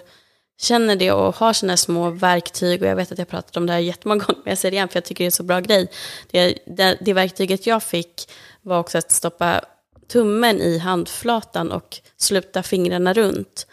[0.61, 2.81] känner det och har sina små verktyg.
[2.81, 4.75] Och jag vet att jag pratat om det här jättemånga gånger, men jag säger det
[4.75, 5.89] igen för jag tycker det är så bra grej.
[6.31, 9.61] Det, det, det verktyget jag fick var också att stoppa
[10.07, 13.67] tummen i handflatan och sluta fingrarna runt.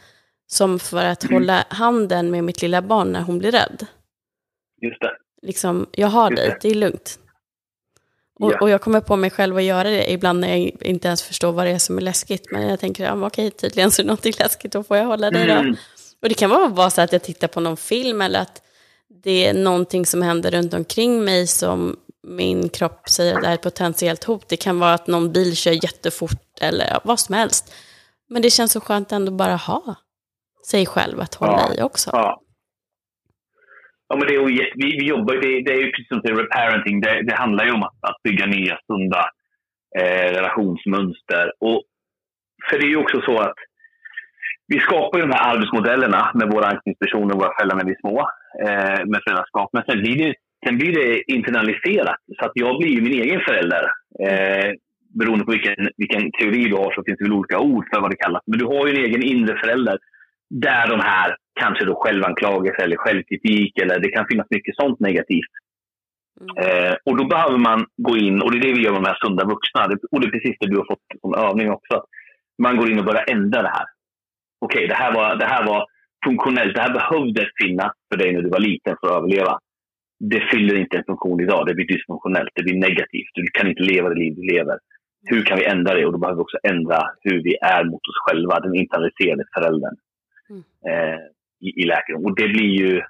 [0.47, 1.35] Som för att mm.
[1.35, 3.87] hålla handen med mitt lilla barn när hon blir rädd.
[4.83, 5.11] Just det.
[5.43, 6.59] Liksom, jag har dig, det.
[6.62, 7.19] det är lugnt.
[8.40, 8.59] Och, ja.
[8.61, 11.53] och, jag kommer på mig själv att göra det ibland när jag inte ens förstår
[11.53, 12.51] vad det är som är läskigt.
[12.51, 15.31] Men jag tänker, ja, okej, tydligen så är det någonting läskigt, då får jag hålla
[15.31, 15.53] dig då.
[15.53, 15.77] Mm.
[16.23, 18.63] Och det kan vara så att jag tittar på någon film eller att
[19.25, 23.55] det är någonting som händer runt omkring mig som min kropp säger att det är
[23.55, 24.49] ett potentiellt hot.
[24.49, 27.75] Det kan vara att någon bil kör jättefort eller vad som helst.
[28.29, 29.95] Men det känns så skönt ändå bara ha
[30.67, 32.11] sig själv att hålla ja, i också.
[32.13, 32.43] Ja.
[34.09, 36.37] Ja, men det är ju, vi, vi jobbar, det, det är ju precis som till
[36.37, 39.31] reparenting, det, det handlar ju om att, att bygga nya sunda
[39.99, 41.53] eh, relationsmönster.
[41.61, 41.83] Och,
[42.71, 43.55] för det är ju också så att
[44.73, 48.05] vi skapar ju de här arbetsmodellerna med våra anknytningspersoner och våra föräldrar när vi är
[48.05, 48.19] små,
[48.67, 49.69] eh, med föräldraskap.
[49.73, 50.35] Men sen blir, det,
[50.67, 52.21] sen blir det internaliserat.
[52.39, 53.85] Så att jag blir ju min egen förälder.
[54.27, 54.71] Eh,
[55.19, 58.11] beroende på vilken, vilken teori du har så finns det väl olika ord för vad
[58.11, 58.43] det kallas.
[58.47, 59.99] Men du har ju en egen inre förälder
[60.51, 65.55] där de här kanske då självanklagelse eller självkritik eller det kan finnas mycket sånt negativt.
[66.41, 66.53] Mm.
[66.63, 69.09] Eh, och då behöver man gå in, och det är det vi gör med de
[69.09, 69.81] här sunda vuxna,
[70.11, 72.05] och det är precis det du har fått som övning också.
[72.63, 73.87] Man går in och börjar ändra det här
[74.61, 75.87] okej, okay, det, här var, det här var
[76.25, 76.75] funktionellt.
[76.75, 79.59] Det här behövde finnas för dig när du var liten för att överleva.
[80.33, 81.66] Det fyller inte en funktion idag.
[81.66, 82.51] Det blir dysfunktionellt.
[82.55, 83.33] Det blir negativt.
[83.35, 84.79] Du kan inte leva det liv du lever.
[85.31, 86.07] Hur kan vi ändra det?
[86.07, 89.96] Och då behöver vi också ändra hur vi är mot oss själva, den internaliserade föräldern
[90.51, 90.62] mm.
[90.88, 91.20] eh,
[91.61, 92.25] i, i läkaren.
[92.25, 93.03] Och det blir ju...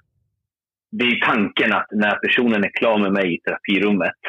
[0.93, 4.21] Det är tanken att när personen är klar med mig i terapirummet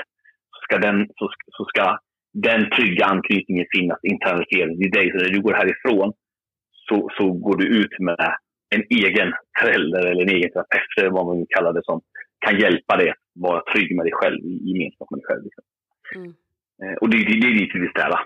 [0.51, 1.97] så ska den, så, så ska
[2.34, 5.12] den trygga anknytningen finnas internaliserad i dig.
[5.12, 6.13] Så när du går härifrån
[6.91, 8.17] så, så går du ut med
[8.75, 12.01] en egen förälder eller en egen terapeut, eller vad man vill kalla det som,
[12.45, 15.43] kan hjälpa dig att vara trygg med dig själv, i gemenskap med dig själv.
[15.43, 15.63] Liksom.
[16.15, 16.34] Mm.
[16.84, 18.19] Eh, och det, det, det är dit vi vill sträva.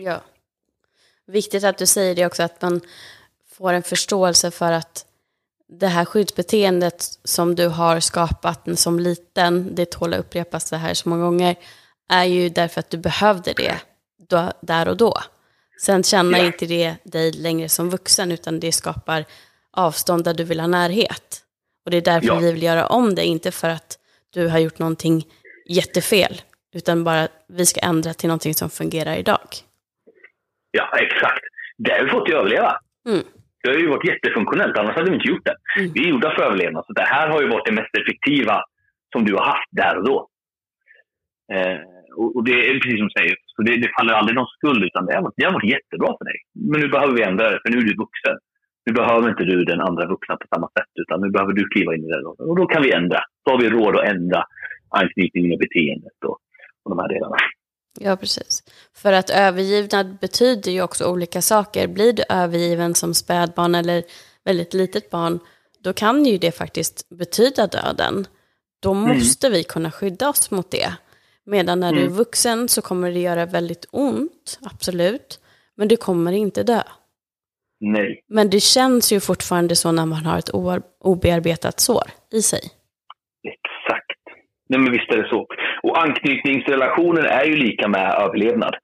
[0.00, 0.20] Ja.
[1.26, 2.80] Viktigt att du säger det också, att man
[3.56, 5.06] får en förståelse för att
[5.68, 10.94] det här skyddsbeteendet som du har skapat som liten, det tål att upprepas det här
[10.94, 11.56] så många gånger,
[12.08, 13.74] är ju därför att du behövde det
[14.28, 15.14] då, där och då.
[15.80, 16.46] Sen känner ja.
[16.46, 19.24] inte det dig längre som vuxen, utan det skapar
[19.72, 21.40] avstånd där du vill ha närhet.
[21.84, 22.38] Och det är därför ja.
[22.38, 23.98] vi vill göra om det, inte för att
[24.30, 25.24] du har gjort någonting
[25.68, 26.40] jättefel,
[26.74, 29.48] utan bara vi ska ändra till någonting som fungerar idag.
[30.70, 31.44] Ja, exakt.
[31.78, 32.78] Det har vi fått överleva.
[33.08, 33.24] Mm.
[33.62, 35.56] Det har ju varit jättefunktionellt, annars hade vi inte gjort det.
[35.78, 35.92] Mm.
[35.94, 38.64] Vi är gjorda för överlevnad, så det här har ju varit det mest effektiva
[39.12, 40.28] som du har haft där och då.
[41.52, 41.78] Eh,
[42.16, 44.82] och, och, det är precis som du säger, så det, det faller aldrig någon skuld,
[44.88, 46.38] utan det har, varit, det har varit jättebra för dig.
[46.70, 48.36] Men nu behöver vi ändra det, för nu är du vuxen.
[48.86, 51.94] Nu behöver inte du den andra vuxna på samma sätt, utan nu behöver du kliva
[51.94, 52.20] in i det.
[52.50, 53.20] Och då kan vi ändra.
[53.44, 54.44] Då har vi råd att ändra
[55.00, 56.36] anknytningen och beteendet och,
[56.82, 57.36] och de här delarna.
[58.00, 58.62] Ja, precis.
[59.02, 61.88] För att övergivnad betyder ju också olika saker.
[61.88, 64.02] Blir du övergiven som spädbarn eller
[64.44, 65.38] väldigt litet barn,
[65.84, 68.26] då kan ju det faktiskt betyda döden.
[68.82, 69.08] Då mm.
[69.08, 69.56] måste mm.
[69.56, 70.92] vi kunna skydda oss mot det.
[71.46, 72.00] Medan när mm.
[72.00, 75.40] du är vuxen så kommer det göra väldigt ont, absolut.
[75.76, 76.82] Men du kommer inte dö.
[77.80, 78.20] Nej.
[78.28, 80.50] Men det känns ju fortfarande så när man har ett
[81.00, 82.60] obearbetat sår i sig.
[83.54, 84.20] Exakt.
[84.68, 85.46] Nej, men visst är det så.
[85.82, 88.74] Och anknytningsrelationer är ju lika med överlevnad.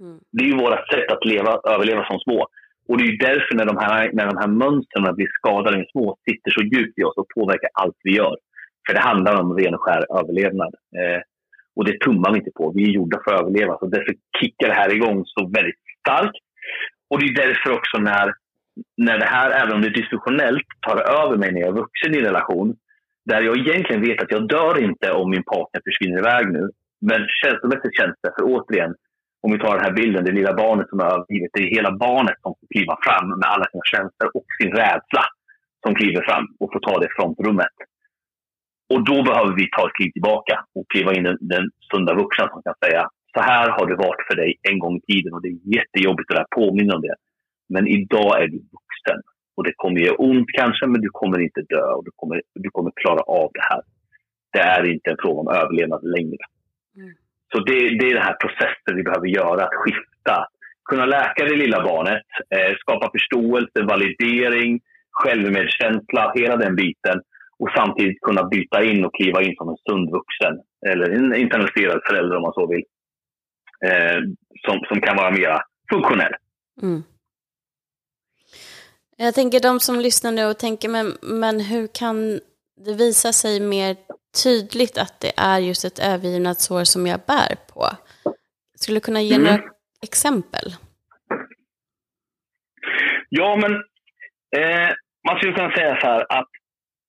[0.00, 0.18] Mm.
[0.32, 2.46] Det är ju vårt sätt att leva, överleva som små.
[2.88, 6.16] Och det är därför när de här, när de här mönstren blir skadade med små
[6.28, 8.36] sitter så djupt i oss och påverkar allt vi gör.
[8.86, 10.74] För det handlar om ren och skär överlevnad.
[10.98, 11.20] Eh,
[11.76, 12.72] och det tummar vi inte på.
[12.76, 13.78] Vi är gjorda för att överleva.
[13.78, 16.36] Så därför kickar det här igång så väldigt starkt.
[17.10, 18.26] Och det är därför också när,
[18.96, 22.14] när det här, även om det är dysfunktionellt, tar över mig när jag är vuxen
[22.14, 22.76] i en relation.
[23.24, 26.64] Där jag egentligen vet att jag dör inte om min partner försvinner iväg nu.
[27.08, 28.94] Men känslomässigt känns det, för återigen,
[29.42, 31.50] om vi tar den här bilden, det lilla barnet som är övergivet.
[31.52, 35.24] Det är hela barnet som får kliva fram med alla sina känslor och sin rädsla
[35.82, 37.76] som kliver fram och får ta det frontrummet.
[38.92, 42.48] Och då behöver vi ta ett kliv tillbaka och kliva in den, den sunda vuxna
[42.48, 45.42] som kan säga så här har det varit för dig en gång i tiden och
[45.42, 47.14] det är jättejobbigt att påminna om det.
[47.68, 49.20] Men idag är du vuxen
[49.56, 52.70] och det kommer göra ont kanske, men du kommer inte dö och du kommer, du
[52.70, 53.82] kommer klara av det här.
[54.52, 56.44] Det är inte en fråga om överlevnad längre.
[56.96, 57.14] Mm.
[57.52, 60.46] Så det, det, är den här processen vi behöver göra, att skifta.
[60.90, 67.20] Kunna läka det lilla barnet, eh, skapa förståelse, validering, självmedkänsla, hela den biten.
[67.58, 70.54] Och samtidigt kunna byta in och kliva in som en sund vuxen,
[70.86, 72.84] eller en internaliserad förälder om man så vill.
[73.84, 74.18] Eh,
[74.66, 76.34] som, som kan vara mera funktionell.
[76.82, 77.02] Mm.
[79.16, 82.40] Jag tänker de som lyssnar nu och tänker, men, men hur kan
[82.84, 83.96] det visa sig mer
[84.42, 87.86] tydligt att det är just ett övergivnadsår som jag bär på.
[88.74, 89.46] Skulle du kunna ge mm.
[89.46, 89.62] några
[90.02, 90.74] exempel?
[93.28, 93.72] Ja, men
[94.56, 94.90] eh,
[95.26, 96.48] man skulle kunna säga så här att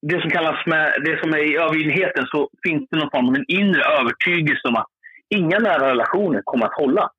[0.10, 3.36] det som kallas med, det som är i övergivenheten så finns det någon form av
[3.36, 4.92] en inre övertygelse om att
[5.30, 7.10] inga nära relationer kommer att hålla.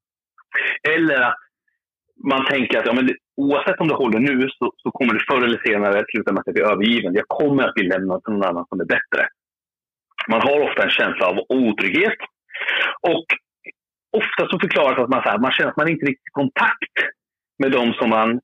[0.88, 1.38] Eller att
[2.24, 5.44] man tänker att ja, men oavsett om det håller nu så, så kommer det förr
[5.44, 7.14] eller senare sluta med att jag blir övergiven.
[7.14, 9.22] Jag kommer att bli lämnad till någon annan som är bättre.
[10.28, 12.18] Man har ofta en känsla av otrygghet.
[13.00, 13.26] Och
[14.12, 16.96] ofta så förklaras att man, så här, man känner att man inte riktigt i kontakt
[17.58, 18.40] med de som man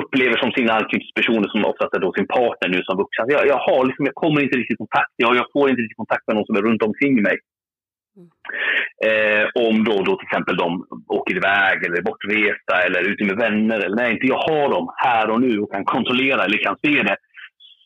[0.00, 3.26] upplever som sina anknytningspersoner, som oftast är då sin partner nu som vuxen.
[3.28, 5.12] Jag, jag, har liksom, jag kommer inte riktigt i kontakt.
[5.16, 7.36] Jag, jag får inte riktigt kontakt med någon som är runt omkring mig.
[8.16, 8.28] Mm.
[9.08, 10.86] Eh, om då, då till exempel de
[11.18, 13.78] åker iväg eller är bortresta eller är ute med vänner.
[13.84, 17.02] Eller när inte jag har dem här och nu och kan kontrollera eller kan se
[17.02, 17.16] det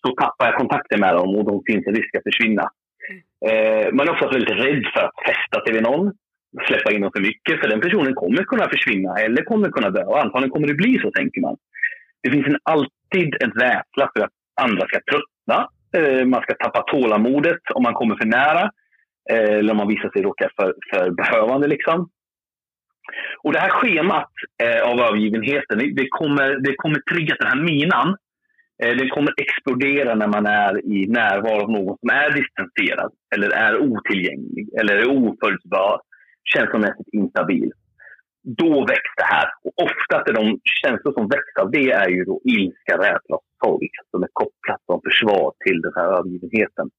[0.07, 2.65] så tappar jag kontakten med dem och då finns en risk att försvinna.
[3.49, 6.13] Eh, man är oftast väldigt rädd för att fästa sig vid någon,
[6.69, 10.05] släppa in dem för mycket, för den personen kommer kunna försvinna eller kommer kunna dö.
[10.05, 11.57] Och antagligen kommer det bli så, tänker man.
[12.23, 14.31] Det finns en, alltid en rädsla för att
[14.61, 15.69] andra ska tröttna.
[15.97, 18.71] Eh, man ska tappa tålamodet om man kommer för nära.
[19.31, 21.69] Eh, eller om man visar sig råka för, för behövande.
[21.69, 22.09] Liksom.
[23.43, 24.31] Och det här schemat
[24.63, 28.17] eh, av övergivenheten, det kommer, det kommer trigga den här minan
[28.83, 33.51] Eh, den kommer explodera när man är i närvaro av någon som är distanserad eller
[33.51, 36.01] är otillgänglig eller är oförutsägbar,
[36.45, 37.73] känslomässigt instabil.
[38.43, 39.49] Då väcks det här.
[39.65, 43.49] Och oftast är de känslor som väcks av det är ju då ilska, rädsla och
[43.65, 46.91] sorg som är kopplat som försvar till den här övergivenheten.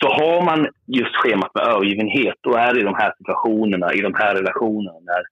[0.00, 0.60] Så har man
[0.98, 4.98] just schemat med övergivenhet, då är det i de här situationerna, i de här relationerna
[5.10, 5.22] när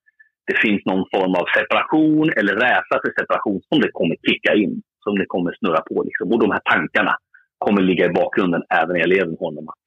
[0.48, 4.82] det finns någon form av separation eller rädsla för separation som det kommer kicka in
[5.04, 6.02] som det kommer snurra på.
[6.02, 6.32] Liksom.
[6.32, 7.14] Och de här tankarna
[7.58, 9.68] kommer ligga i bakgrunden även när jag lever med honom.
[9.68, 9.84] Att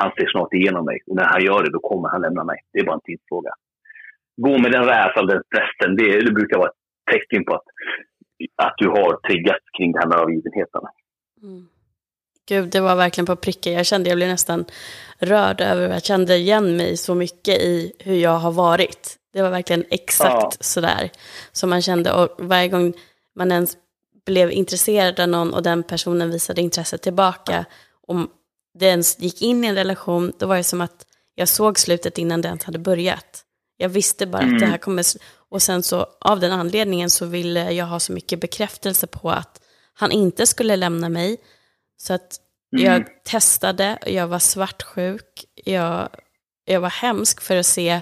[0.00, 2.58] han ser snart igenom mig och när han gör det då kommer han lämna mig.
[2.72, 3.50] Det är bara en tidsfråga.
[4.44, 6.80] Gå med den rädslan, den stressen, det, det brukar vara ett
[7.12, 7.68] tecken på att,
[8.56, 10.80] att du har triggat kring det här med övergivenheten.
[11.42, 11.68] Mm.
[12.48, 13.72] Gud, det var verkligen på pricken.
[13.72, 14.64] Jag kände, jag blev nästan
[15.18, 19.16] rörd över, jag kände igen mig så mycket i hur jag har varit.
[19.32, 20.50] Det var verkligen exakt ja.
[20.60, 21.10] sådär
[21.52, 22.12] som man kände.
[22.12, 22.92] Och varje gång
[23.34, 23.76] man ens
[24.26, 27.64] blev intresserad av någon och den personen visade intresse tillbaka,
[28.06, 28.30] om
[28.78, 32.18] det ens gick in i en relation, då var det som att jag såg slutet
[32.18, 33.44] innan det ens hade börjat.
[33.80, 34.54] Jag visste bara mm.
[34.54, 34.70] att det mm.
[34.70, 35.04] här kommer...
[35.50, 39.60] Och sen så av den anledningen så ville jag ha så mycket bekräftelse på att
[39.94, 41.36] han inte skulle lämna mig.
[41.96, 42.36] Så att
[42.72, 42.84] mm.
[42.84, 46.08] jag testade, jag var svartsjuk, jag,
[46.64, 48.00] jag var hemsk för att se,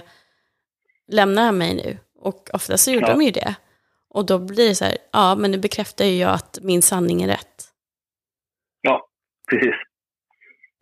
[1.11, 1.97] lämnar han mig nu?
[2.19, 3.13] Och ofta så gjorde ja.
[3.13, 3.55] de ju det.
[4.09, 7.21] Och då blir det så här, ja men nu bekräftar ju jag att min sanning
[7.21, 7.67] är rätt.
[8.81, 9.07] Ja,
[9.49, 9.75] precis.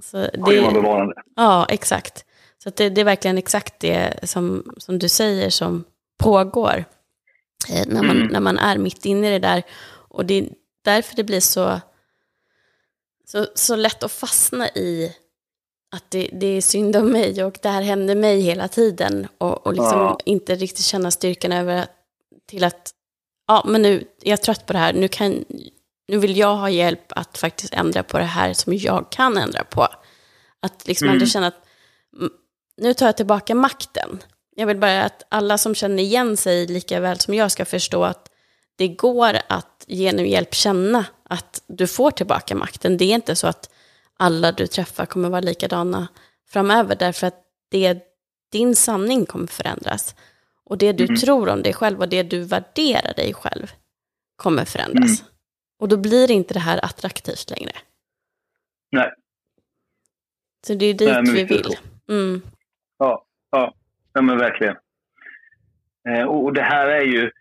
[0.01, 2.24] Så det, ja, exakt.
[2.65, 5.83] Så det, det, är verkligen exakt det som, som du säger som
[6.17, 6.85] pågår
[7.69, 8.27] eh, när, man, mm.
[8.27, 9.63] när man är mitt inne i det där.
[10.09, 10.49] Och det är
[10.83, 11.79] därför det blir så,
[13.25, 15.15] så, så lätt att fastna i
[15.91, 19.27] att det, det är synd om mig och det här händer mig hela tiden.
[19.37, 20.19] Och, och liksom ja.
[20.25, 21.91] inte riktigt känna styrkan över att,
[22.47, 22.91] till att
[23.47, 25.45] ja, men nu är jag trött på det här, nu, kan,
[26.07, 29.63] nu vill jag ha hjälp att faktiskt ändra på det här som jag kan ändra
[29.63, 29.87] på.
[30.59, 31.15] Att liksom mm.
[31.15, 31.65] ändå känna att
[32.77, 34.23] nu tar jag tillbaka makten.
[34.55, 38.03] Jag vill bara att alla som känner igen sig lika väl som jag ska förstå
[38.03, 38.31] att
[38.75, 42.97] det går att genom hjälp känna att du får tillbaka makten.
[42.97, 43.69] Det är inte så att
[44.17, 46.07] alla du träffar kommer vara likadana
[46.47, 48.03] framöver, därför att det,
[48.51, 50.15] din sanning kommer förändras.
[50.63, 51.15] Och det du mm.
[51.15, 53.71] tror om dig själv och det du värderar dig själv
[54.35, 55.19] kommer förändras.
[55.19, 55.31] Mm.
[55.79, 57.71] Och då blir inte det här attraktivt längre.
[58.91, 59.11] Nej.
[60.67, 61.77] Så det är dit Nej, vi vill.
[62.09, 62.41] Mm.
[62.97, 63.73] Ja, ja.
[64.13, 64.75] ja, men verkligen.
[66.09, 67.31] Eh, och det här är ju,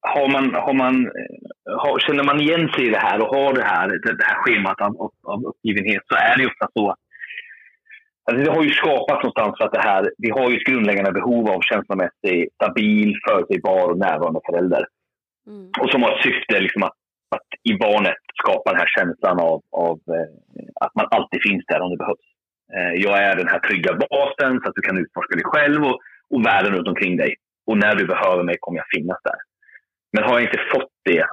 [0.00, 3.52] har man, har man, eh, har, känner man igen sig i det här och har
[3.54, 6.96] det här, det, här schemat av, av uppgivenhet så är det ofta så
[8.26, 11.12] Alltså det har ju skapats någonstans för att det här, vi har ju ett grundläggande
[11.12, 14.86] behov av känslomässigt stabil, förutsägbar och närvarande förälder.
[15.46, 15.70] Mm.
[15.80, 16.96] Och som har ett syfte liksom att,
[17.36, 20.30] att i barnet skapa den här känslan av, av eh,
[20.80, 22.28] att man alltid finns där om det behövs.
[22.72, 25.98] Eh, jag är den här trygga basen så att du kan utforska dig själv och,
[26.30, 27.34] och världen runt omkring dig.
[27.66, 29.40] Och när du behöver mig kommer jag finnas där.
[30.12, 31.26] Men har jag inte fått det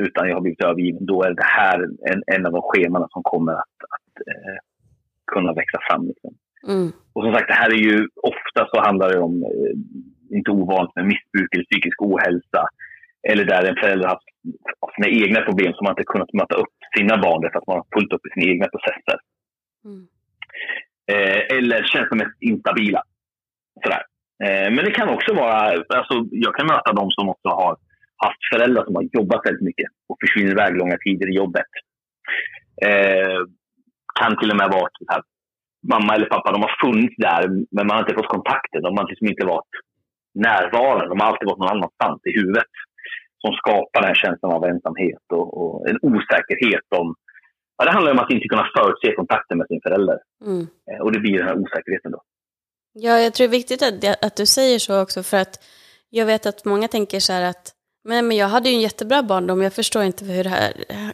[0.00, 1.78] utan jag har blivit övergiven, då är det här
[2.10, 4.58] en, en av de scheman som kommer att, att eh,
[5.32, 6.06] kunna växa fram.
[6.06, 6.34] Liksom.
[6.68, 6.92] Mm.
[7.12, 10.96] Och som sagt, det här är ju ofta så handlar det om, eh, inte ovanligt,
[10.96, 12.62] med missbruk eller psykisk ohälsa.
[13.28, 16.76] Eller där en förälder har haft sina egna problem som man inte kunnat möta upp
[16.98, 19.18] sina barn därför att man har fullt upp i sina egna processer.
[19.84, 20.06] Mm.
[21.12, 23.02] Eh, eller känslomässigt instabila.
[23.82, 24.02] Sådär.
[24.44, 25.60] Eh, men det kan också vara,
[25.98, 27.76] alltså, jag kan möta de som också har
[28.24, 31.72] haft föräldrar som har jobbat väldigt mycket och försvinner iväg långa tider i jobbet.
[32.86, 33.38] Eh,
[34.20, 35.22] kan till och med vara så här,
[35.92, 38.82] mamma eller pappa, de har funnits där men man har inte fått kontakten.
[38.82, 39.74] De har liksom inte varit
[40.34, 41.08] närvarande.
[41.08, 42.72] De har alltid varit någon annanstans i huvudet.
[43.42, 47.14] Som skapar den här känslan av ensamhet och, och en osäkerhet om
[47.76, 50.18] Ja, det handlar om att inte kunna förutse kontakten med sin förälder.
[50.44, 50.66] Mm.
[50.90, 52.22] Eh, och det blir den här osäkerheten då.
[52.92, 55.64] Ja, jag tror det är viktigt att, att du säger så också, för att
[56.10, 57.72] jag vet att många tänker så här att
[58.04, 60.72] men, men jag hade ju en jättebra barndom, jag förstår inte hur det här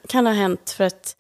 [0.09, 1.17] kan ha hänt, för att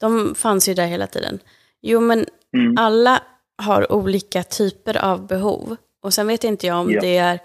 [0.00, 1.38] de fanns ju där hela tiden.
[1.80, 2.26] Jo, men
[2.56, 2.74] mm.
[2.78, 3.22] alla
[3.62, 5.76] har olika typer av behov.
[6.02, 7.00] Och sen vet inte jag om ja.
[7.00, 7.38] det är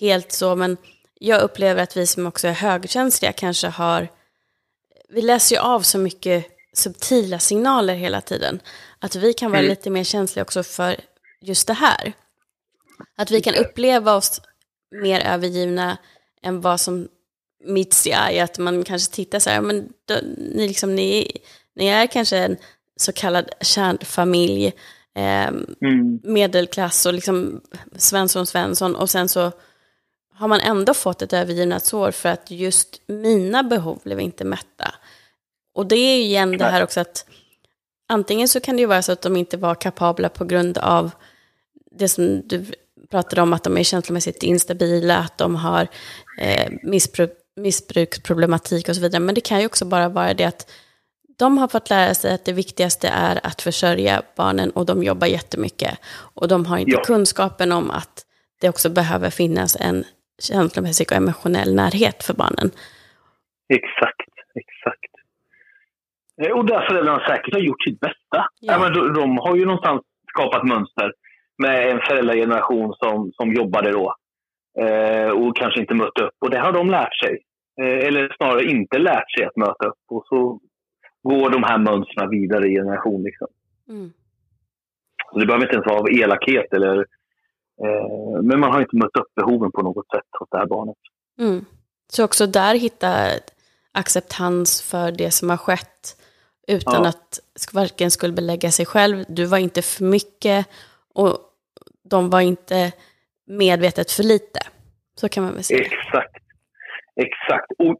[0.00, 0.76] helt så, men
[1.14, 4.08] jag upplever att vi som också är högkänsliga kanske har,
[5.08, 8.60] vi läser ju av så mycket subtila signaler hela tiden.
[8.98, 9.70] Att vi kan vara mm.
[9.70, 10.96] lite mer känsliga också för
[11.40, 12.12] just det här.
[13.16, 14.40] Att vi kan uppleva oss
[15.02, 15.98] mer övergivna
[16.42, 17.08] än vad som
[17.64, 18.44] meets the eye.
[18.44, 21.38] Att man kanske tittar så här, men då, ni, liksom, ni,
[21.76, 22.56] ni är kanske en
[22.96, 24.66] så kallad kärnfamilj,
[25.14, 25.48] eh,
[25.82, 26.20] mm.
[26.22, 27.60] medelklass och liksom
[27.96, 29.52] Svensson Svensson och sen så
[30.34, 34.94] har man ändå fått ett övergivnadsår för att just mina behov blev inte mätta.
[35.74, 37.26] Och det är ju igen det här också att
[38.08, 41.10] antingen så kan det ju vara så att de inte var kapabla på grund av
[41.90, 42.64] det som du
[43.10, 45.88] pratade om, att de är känslomässigt instabila, att de har
[46.38, 49.20] eh, missbruk, missbruksproblematik och så vidare.
[49.20, 50.70] Men det kan ju också bara vara det att
[51.38, 55.26] de har fått lära sig att det viktigaste är att försörja barnen och de jobbar
[55.26, 55.98] jättemycket.
[56.34, 57.02] Och de har inte ja.
[57.04, 58.26] kunskapen om att
[58.60, 60.04] det också behöver finnas en
[60.42, 62.70] känslomässig och emotionell närhet för barnen.
[63.68, 65.11] Exakt, exakt.
[66.42, 68.46] Eh, och där föräldrarna säkert har gjort sitt bästa.
[68.60, 68.78] Ja.
[68.78, 71.12] men de, de, har ju någonstans skapat mönster
[71.58, 74.14] med en föräldrageneration som, som jobbade då
[74.80, 76.34] eh, och kanske inte mött upp.
[76.38, 77.38] Och det har de lärt sig.
[77.80, 80.02] Eh, eller snarare inte lärt sig att möta upp.
[80.10, 80.60] Och så
[81.22, 83.22] går de här mönstren vidare i generation.
[83.22, 83.48] Liksom.
[83.88, 84.12] Mm.
[85.32, 86.98] Så det behöver inte ens vara av elakhet eller
[87.84, 90.96] eh, men man har inte mött upp behoven på något sätt hos det här barnet.
[91.38, 91.64] Mm.
[92.08, 93.08] Så också där hitta
[93.92, 96.21] acceptans för det som har skett
[96.68, 97.08] utan ja.
[97.08, 97.38] att
[97.72, 100.66] varken skuldbelägga sig själv, du var inte för mycket
[101.14, 101.38] och
[102.10, 102.92] de var inte
[103.46, 104.60] medvetet för lite.
[105.14, 105.80] Så kan man väl säga.
[105.80, 106.36] Exakt.
[107.16, 107.72] Exakt.
[107.78, 107.96] Och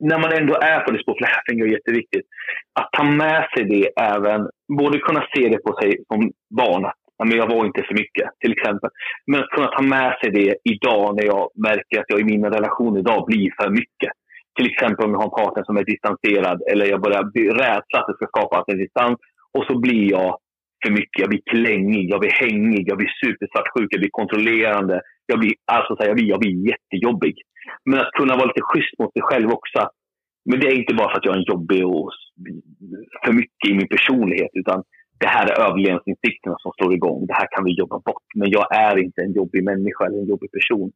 [0.00, 2.26] när man ändå är på det spåret, det här tänker jag är jätteviktigt,
[2.72, 4.48] att ta med sig det även,
[4.78, 6.94] både kunna se det på sig som barn, att
[7.24, 8.90] men jag var inte för mycket till exempel.
[9.26, 12.50] Men att kunna ta med sig det idag när jag märker att jag i mina
[12.50, 14.12] relationer idag blir för mycket.
[14.60, 17.96] Till exempel om jag har en partner som är distanserad eller jag börjar bli rädsla
[17.98, 19.18] att det ska skapas en distans
[19.56, 20.30] och så blir jag
[20.82, 21.20] för mycket.
[21.22, 25.00] Jag blir klängig, jag blir hängig, jag blir supersvartsjuk, jag blir kontrollerande.
[25.26, 27.34] Jag blir, alltså, jag, blir, jag blir jättejobbig.
[27.84, 29.80] Men att kunna vara lite schysst mot sig själv också.
[30.48, 32.10] Men det är inte bara för att jag är en jobbig och
[33.24, 34.50] för mycket i min personlighet.
[34.52, 34.78] Utan
[35.20, 37.26] det här är överlevnadsinsikterna som slår igång.
[37.26, 38.26] Det här kan vi jobba bort.
[38.34, 40.90] Men jag är inte en jobbig människa eller en jobbig person.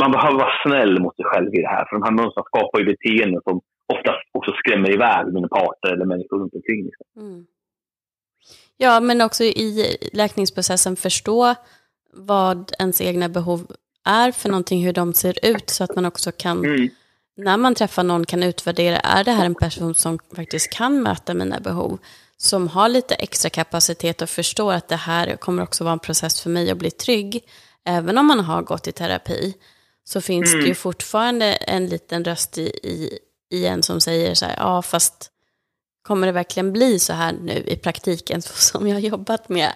[0.00, 1.84] Man behöver vara snäll mot sig själv i det här.
[1.84, 3.60] För de här mönstren skapar ju beteenden som
[3.92, 6.90] oftast också skrämmer iväg mina parter eller människor runt omkring.
[7.16, 7.46] Mm.
[8.76, 11.54] Ja, men också i läkningsprocessen förstå
[12.12, 13.66] vad ens egna behov
[14.04, 16.88] är för någonting, hur de ser ut, så att man också kan mm.
[17.36, 21.34] när man träffar någon kan utvärdera, är det här en person som faktiskt kan möta
[21.34, 21.98] mina behov?
[22.36, 26.42] Som har lite extra kapacitet och förstår att det här kommer också vara en process
[26.42, 27.44] för mig att bli trygg.
[27.84, 29.54] Även om man har gått i terapi
[30.04, 30.60] så finns mm.
[30.60, 33.18] det ju fortfarande en liten röst i, i,
[33.50, 35.30] i en som säger så här, ja fast
[36.02, 39.72] kommer det verkligen bli så här nu i praktiken som jag har jobbat med?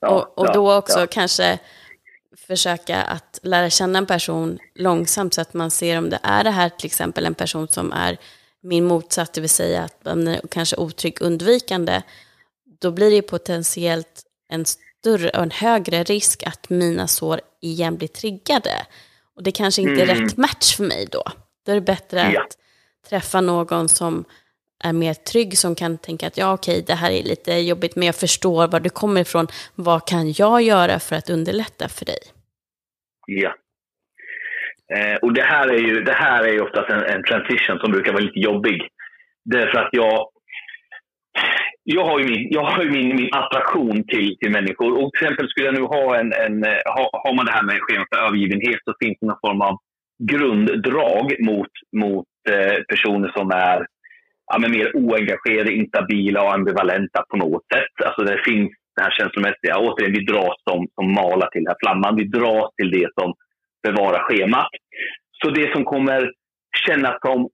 [0.00, 1.06] Ja, och, och då också ja.
[1.06, 1.58] kanske
[2.36, 6.50] försöka att lära känna en person långsamt så att man ser om det är det
[6.50, 8.18] här till exempel en person som är
[8.62, 12.02] min motsats, det vill säga att man är kanske otrygg undvikande,
[12.80, 18.08] då blir det potentiellt en större och en högre risk att mina sår igen blir
[18.08, 18.86] triggade.
[19.38, 20.24] Och det kanske inte är mm.
[20.24, 21.22] rätt match för mig då.
[21.66, 22.40] Då är det bättre ja.
[22.40, 22.56] att
[23.08, 24.24] träffa någon som
[24.84, 28.06] är mer trygg, som kan tänka att ja okej, det här är lite jobbigt, men
[28.06, 29.46] jag förstår var du kommer ifrån.
[29.74, 32.18] Vad kan jag göra för att underlätta för dig?
[33.26, 33.54] Ja.
[34.96, 37.92] Eh, och det här är ju, det här är ju oftast en, en transition som
[37.92, 38.88] brukar vara lite jobbig.
[39.44, 40.28] Därför att jag,
[41.90, 44.90] jag har ju min, jag har min, min attraktion till, till människor.
[44.98, 47.62] Och till exempel skulle jag nu ha en, en eh, ha, har man det här
[47.62, 49.74] med schemat för övergivenhet så finns det någon form av
[50.32, 53.86] grunddrag mot, mot eh, personer som är
[54.50, 58.06] ja, men mer oengagerade, instabila och ambivalenta på något sätt.
[58.06, 59.78] Alltså det finns det här känslomässiga.
[59.78, 62.16] Återigen, vi dras som, som malar till den här flamman.
[62.16, 63.34] Vi dras till det som
[63.86, 64.72] bevarar schemat.
[65.40, 66.32] Så det som kommer
[66.86, 67.48] kännas som,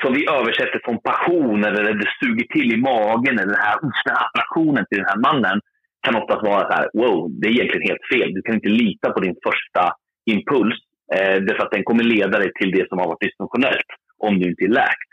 [0.00, 4.16] som vi översätter från passion eller det suger till i magen eller den här, den
[4.16, 5.60] här attraktionen till den här mannen
[6.02, 8.34] kan oftast vara så här, wow, det är egentligen helt fel.
[8.34, 9.82] Du kan inte lita på din första
[10.30, 10.78] impuls
[11.14, 14.48] eh, därför att den kommer leda dig till det som har varit dysfunktionellt om du
[14.48, 15.12] inte är läkt.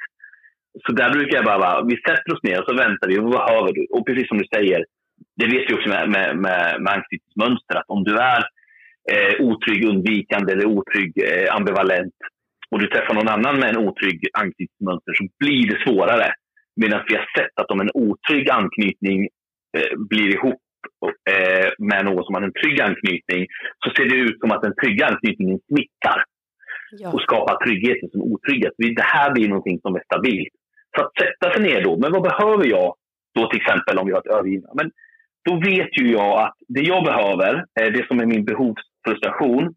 [0.85, 3.17] Så där brukar jag bara, vi sätter oss ner och så väntar vi.
[3.17, 3.87] Vad behöver du?
[3.91, 4.85] Och precis som du säger,
[5.37, 8.41] det vet vi också med, med, med, med anknytningsmönster, att om du är
[9.11, 12.15] eh, otrygg undvikande eller otrygg eh, ambivalent
[12.71, 16.33] och du träffar någon annan med en otrygg anknytningsmönster så blir det svårare.
[16.81, 19.19] Medan vi har sett att om en otrygg anknytning
[19.77, 20.61] eh, blir ihop
[21.29, 23.47] eh, med någon som har en trygg anknytning
[23.83, 26.23] så ser det ut som att den trygga anknytningen smittar
[26.91, 27.13] ja.
[27.13, 28.73] och skapar tryggheten som otrygghet.
[28.77, 30.53] Det här blir någonting som är stabilt.
[30.97, 32.95] Så att sätta sig ner då, men vad behöver jag
[33.35, 34.69] då till exempel om vi har ett övergivna?
[34.73, 34.91] Men
[35.45, 39.73] då vet ju jag att det jag behöver, det som är min behovsfrustration,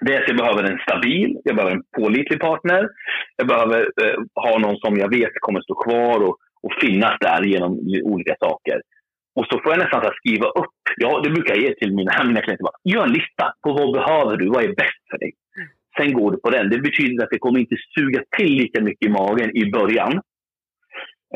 [0.00, 2.88] det är att jag behöver en stabil, jag behöver en pålitlig partner.
[3.36, 7.42] Jag behöver eh, ha någon som jag vet kommer stå kvar och, och finnas där
[7.42, 7.72] genom
[8.04, 8.80] olika saker.
[9.36, 12.40] Och så får jag nästan skriva upp, ja, det brukar jag ge till mina, mina
[12.40, 15.32] klienter, gör en lista på vad behöver du, vad är bäst för dig.
[15.56, 15.68] Mm.
[15.96, 16.70] Sen går du på den.
[16.70, 20.20] Det betyder att det kommer inte suga till lika mycket i magen i början.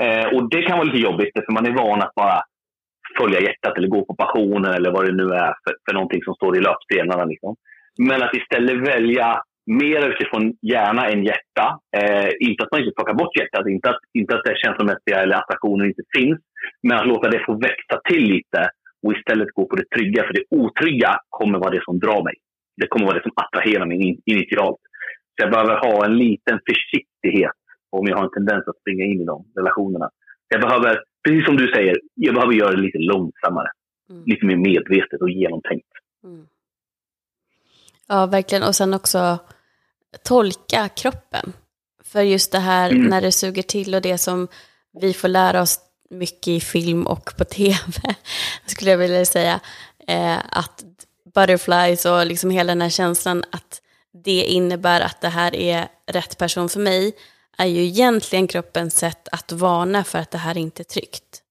[0.00, 2.42] Eh, och det kan vara lite jobbigt, för man är van att bara
[3.18, 6.34] följa hjärtat eller gå på passionen eller vad det nu är för, för någonting som
[6.34, 7.24] står i löpstenarna.
[7.24, 7.56] Liksom.
[7.99, 11.66] Men att istället välja mer utifrån hjärna än hjärta.
[11.96, 15.36] Eh, inte att man inte plockar bort hjärtat, inte att, inte att det känslomässiga eller
[15.36, 16.40] attraktionen inte finns.
[16.82, 18.61] Men att låta det få växa till lite
[19.03, 20.22] och istället gå på det trygga.
[20.22, 22.34] För det otrygga kommer vara det som drar mig.
[22.76, 24.82] Det kommer vara det som attraherar mig initialt.
[25.32, 27.59] Så jag behöver ha en liten försiktighet
[27.90, 30.11] om jag har en tendens att springa in i de relationerna.
[30.49, 33.68] Jag behöver, precis som du säger, jag behöver göra det lite långsammare.
[34.11, 34.22] Mm.
[34.26, 35.92] Lite mer medvetet och genomtänkt.
[36.24, 36.46] Mm.
[38.09, 38.62] Ja, verkligen.
[38.62, 39.38] Och sen också
[40.24, 41.52] tolka kroppen.
[42.04, 43.06] För just det här mm.
[43.06, 44.48] när det suger till och det som
[45.00, 45.80] vi får lära oss
[46.11, 47.92] mycket i film och på tv,
[48.66, 49.61] skulle jag vilja säga,
[50.06, 50.84] eh, att
[51.34, 53.82] butterflies och liksom hela den här känslan att
[54.24, 57.12] det innebär att det här är rätt person för mig,
[57.59, 61.42] är ju egentligen kroppens sätt att varna för att det här inte är tryggt.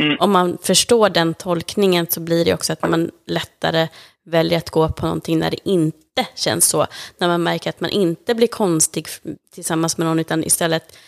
[0.00, 0.16] Mm.
[0.20, 3.88] Om man förstår den tolkningen så blir det också att man lättare
[4.26, 6.86] väljer att gå på någonting när det inte känns så.
[7.18, 9.06] När man märker att man inte blir konstig
[9.54, 10.98] tillsammans med någon utan istället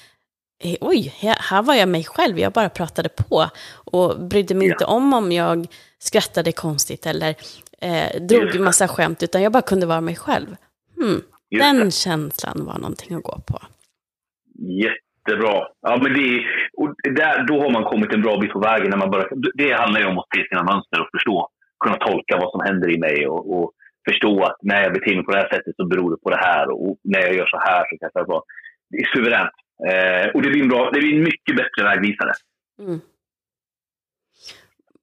[0.64, 4.74] eh, Oj, här var jag mig själv, jag bara pratade på och brydde mig ja.
[4.74, 5.66] inte om om jag
[5.98, 7.34] skrattade konstigt eller
[7.80, 10.56] eh, drog en massa skämt, utan jag bara kunde vara mig själv.
[10.96, 13.60] Hmm, den känslan var någonting att gå på.
[14.58, 15.68] Jättebra.
[15.82, 16.44] Ja, men det,
[16.76, 18.90] och där, då har man kommit en bra bit på vägen.
[18.90, 21.48] När man börjar, det handlar ju om att se sina mönster och förstå.
[21.84, 23.72] Kunna tolka vad som händer i mig och, och
[24.08, 26.36] förstå att när jag beter mig på det här sättet så beror det på det
[26.36, 26.70] här.
[26.70, 28.42] Och när jag gör så här så kan jag vara...
[28.90, 29.56] Det är suveränt.
[29.88, 32.32] Eh, och det blir, en bra, det blir en mycket bättre vägvisare.
[32.82, 33.00] Mm.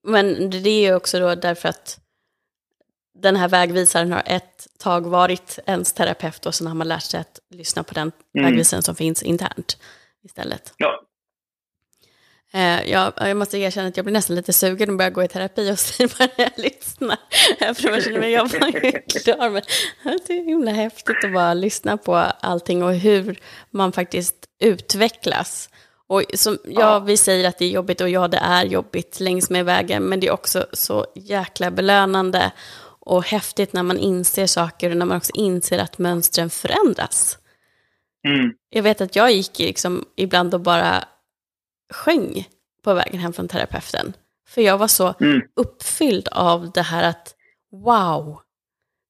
[0.02, 2.00] Men det är ju också då därför att
[3.22, 7.20] den här vägvisaren har ett tag varit ens terapeut och sen har man lärt sig
[7.20, 8.50] att lyssna på den mm.
[8.50, 9.78] vägvisaren som finns internt
[10.24, 10.74] istället.
[10.76, 11.02] Ja.
[12.56, 15.28] Eh, jag, jag måste erkänna att jag blir nästan lite sugen att börja gå i
[15.28, 17.18] terapi och säga bara när jag lyssnar.
[17.74, 19.50] För jag känner mig jag var klar.
[19.50, 23.38] Men det är himla häftigt att bara lyssna på allting och hur
[23.70, 25.70] man faktiskt utvecklas.
[26.08, 29.20] Och som, ja, ja, vi säger att det är jobbigt och ja, det är jobbigt
[29.20, 32.52] längs med vägen, men det är också så jäkla belönande
[33.00, 37.38] och häftigt när man inser saker och när man också inser att mönstren förändras.
[38.28, 38.52] Mm.
[38.70, 41.04] Jag vet att jag gick liksom ibland och bara
[41.94, 42.48] sjöng
[42.84, 44.12] på vägen hem från terapeuten.
[44.48, 45.42] För jag var så mm.
[45.56, 47.34] uppfylld av det här att
[47.72, 48.40] wow,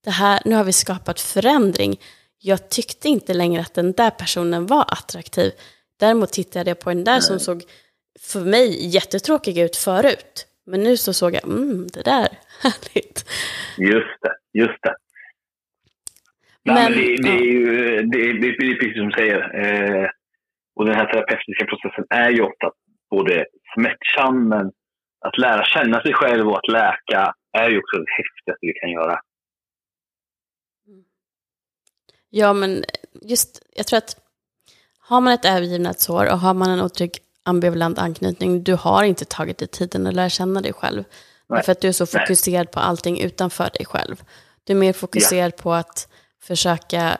[0.04, 2.00] det här, nu har vi skapat förändring.
[2.38, 5.52] Jag tyckte inte längre att den där personen var attraktiv.
[6.00, 7.22] Däremot tittade jag på den där Nej.
[7.22, 7.62] som såg
[8.20, 10.46] för mig jättetråkig ut förut.
[10.66, 12.28] Men nu så såg jag, mm, det där,
[12.62, 13.30] härligt.
[13.78, 14.96] Just det, just det.
[16.64, 17.66] Men, Nej, men det, det, är ju
[18.02, 19.40] det, det, det är precis som du säger.
[19.64, 20.10] Eh,
[20.76, 22.70] och den här terapeutiska processen är ju ofta
[23.10, 24.72] både smärtsam, men
[25.20, 28.90] att lära känna sig själv och att läka är ju också det häftigaste vi kan
[28.90, 29.20] göra.
[32.30, 32.84] Ja, men
[33.22, 34.16] just, jag tror att
[34.98, 37.10] har man ett övergivnadsår och har man en otrygg
[37.44, 41.04] ambivalent anknytning, du har inte tagit dig tiden att lära känna dig själv.
[41.48, 41.62] Nej.
[41.62, 42.72] För att du är så fokuserad Nej.
[42.72, 44.22] på allting utanför dig själv.
[44.64, 45.62] Du är mer fokuserad ja.
[45.62, 46.08] på att
[46.42, 47.16] försöka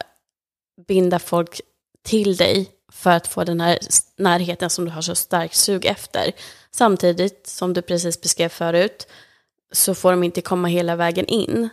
[0.88, 1.60] binda folk
[2.02, 3.78] till dig för att få den här
[4.16, 6.32] närheten som du har så starkt sug efter.
[6.70, 9.06] Samtidigt, som du precis beskrev förut,
[9.72, 11.68] så får de inte komma hela vägen in.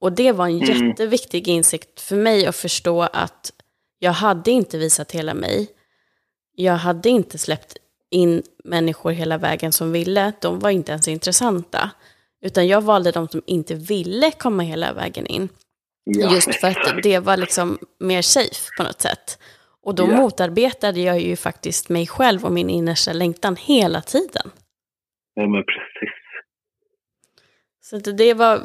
[0.00, 0.88] Och det var en mm.
[0.88, 3.52] jätteviktig insikt för mig att förstå att
[3.98, 5.68] jag hade inte visat hela mig.
[6.54, 7.76] Jag hade inte släppt
[8.10, 10.32] in människor hela vägen som ville.
[10.40, 11.90] De var inte ens intressanta.
[12.42, 15.48] Utan jag valde de som inte ville komma hela vägen in.
[16.04, 16.34] Ja.
[16.34, 19.38] Just för att det var liksom mer safe på något sätt.
[19.88, 20.16] Och då ja.
[20.16, 24.50] motarbetade jag ju faktiskt mig själv och min innersta längtan hela tiden.
[25.34, 26.14] Ja, men precis.
[27.80, 28.60] Så det var,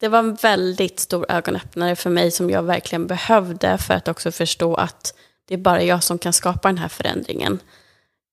[0.00, 4.32] det var en väldigt stor ögonöppnare för mig som jag verkligen behövde för att också
[4.32, 5.14] förstå att
[5.48, 7.58] det är bara jag som kan skapa den här förändringen.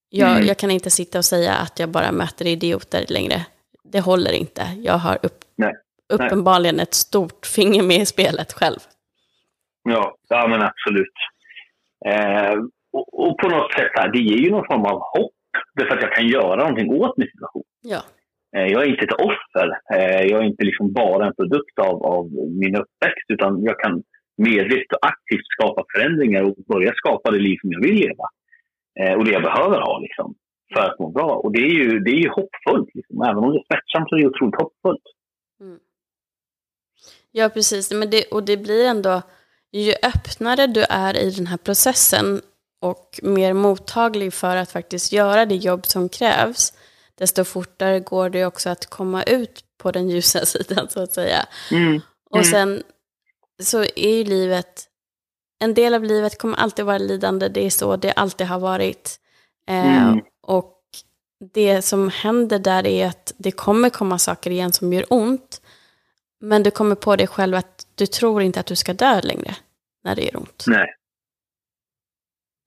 [0.09, 0.47] Jag, mm.
[0.47, 3.45] jag kan inte sitta och säga att jag bara möter idioter längre.
[3.83, 4.67] Det håller inte.
[4.77, 5.73] Jag har upp, Nej.
[6.13, 8.79] uppenbarligen ett stort finger med i spelet själv.
[9.83, 11.13] Ja, ja men absolut.
[12.05, 12.55] Eh,
[12.93, 15.31] och, och, på något sätt, här, det ger ju någon form av hopp.
[15.75, 17.63] Därför att jag kan göra någonting åt min situation.
[17.81, 18.01] Ja.
[18.55, 19.67] Eh, jag är inte ett offer.
[19.95, 22.25] Eh, jag är inte liksom bara en produkt av, av
[22.61, 23.27] min uppväxt.
[23.27, 24.03] Utan jag kan
[24.37, 28.25] medvetet och aktivt skapa förändringar och börja skapa det liv som jag vill leva.
[28.99, 30.35] Eh, och det jag behöver ha liksom,
[30.73, 31.31] för att må bra.
[31.35, 32.89] Och det är ju, det är ju hoppfullt.
[32.93, 33.21] Liksom.
[33.21, 35.03] Även om det är smärtsamt så är det otroligt hoppfullt.
[35.61, 35.79] Mm.
[37.31, 37.91] Ja, precis.
[37.91, 39.21] Men det, och det blir ändå
[39.81, 42.41] ju öppnare du är i den här processen
[42.81, 46.73] och mer mottaglig för att faktiskt göra det jobb som krävs,
[47.15, 51.45] desto fortare går det också att komma ut på den ljusa sidan så att säga.
[51.71, 51.87] Mm.
[51.87, 52.01] Mm.
[52.29, 52.83] Och sen
[53.63, 54.83] så är ju livet,
[55.59, 59.19] en del av livet kommer alltid vara lidande, det är så det alltid har varit.
[59.69, 60.21] Eh, mm.
[60.47, 60.79] Och
[61.53, 65.61] det som händer där är att det kommer komma saker igen som gör ont.
[66.43, 69.55] Men du kommer på dig själv att du tror inte att du ska dö längre
[70.03, 70.63] när det gör ont.
[70.67, 70.95] Nej.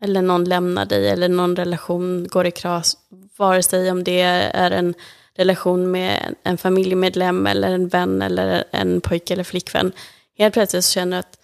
[0.03, 2.97] Eller någon lämnar dig eller någon relation går i kras.
[3.37, 4.95] Vare sig om det är en
[5.35, 9.93] relation med en familjemedlem eller en vän eller en pojke eller flickvän.
[10.39, 11.39] Helt plötsligt så känner du att